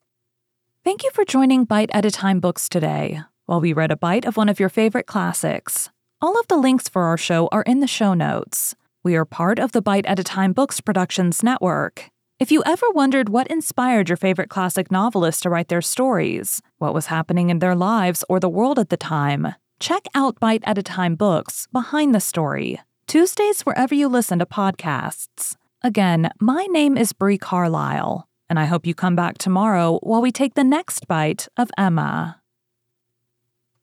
Thank 0.82 1.02
you 1.02 1.10
for 1.10 1.24
joining 1.24 1.64
Bite 1.64 1.90
at 1.92 2.04
a 2.04 2.10
Time 2.10 2.40
Books 2.40 2.68
today, 2.68 3.20
while 3.46 3.60
we 3.60 3.72
read 3.72 3.90
a 3.90 3.96
bite 3.96 4.24
of 4.24 4.36
one 4.36 4.48
of 4.48 4.60
your 4.60 4.68
favorite 4.68 5.06
classics. 5.06 5.90
All 6.20 6.38
of 6.38 6.48
the 6.48 6.56
links 6.56 6.88
for 6.88 7.04
our 7.04 7.16
show 7.16 7.48
are 7.52 7.62
in 7.62 7.80
the 7.80 7.86
show 7.86 8.14
notes. 8.14 8.74
We 9.02 9.16
are 9.16 9.24
part 9.24 9.58
of 9.58 9.72
the 9.72 9.82
Bite 9.82 10.06
at 10.06 10.18
a 10.18 10.24
Time 10.24 10.52
Books 10.52 10.80
Productions 10.80 11.42
Network. 11.42 12.10
If 12.38 12.50
you 12.50 12.62
ever 12.66 12.86
wondered 12.90 13.28
what 13.28 13.46
inspired 13.46 14.08
your 14.08 14.16
favorite 14.16 14.50
classic 14.50 14.90
novelists 14.90 15.40
to 15.42 15.50
write 15.50 15.68
their 15.68 15.80
stories, 15.80 16.60
what 16.78 16.92
was 16.92 17.06
happening 17.06 17.48
in 17.48 17.60
their 17.60 17.74
lives 17.74 18.24
or 18.28 18.40
the 18.40 18.48
world 18.48 18.78
at 18.78 18.90
the 18.90 18.96
time, 18.96 19.54
check 19.78 20.06
out 20.14 20.40
Bite 20.40 20.64
at 20.64 20.76
a 20.76 20.82
Time 20.82 21.14
Books 21.14 21.66
Behind 21.72 22.14
the 22.14 22.20
Story, 22.20 22.80
Tuesdays 23.06 23.62
wherever 23.62 23.94
you 23.94 24.08
listen 24.08 24.38
to 24.40 24.46
podcasts. 24.46 25.56
Again, 25.82 26.30
my 26.40 26.64
name 26.64 26.96
is 26.98 27.12
Bree 27.12 27.38
Carlisle, 27.38 28.26
and 28.50 28.58
I 28.58 28.64
hope 28.64 28.86
you 28.86 28.94
come 28.94 29.16
back 29.16 29.38
tomorrow 29.38 29.98
while 30.02 30.20
we 30.20 30.32
take 30.32 30.54
the 30.54 30.64
next 30.64 31.06
bite 31.06 31.48
of 31.56 31.70
Emma. 31.78 32.40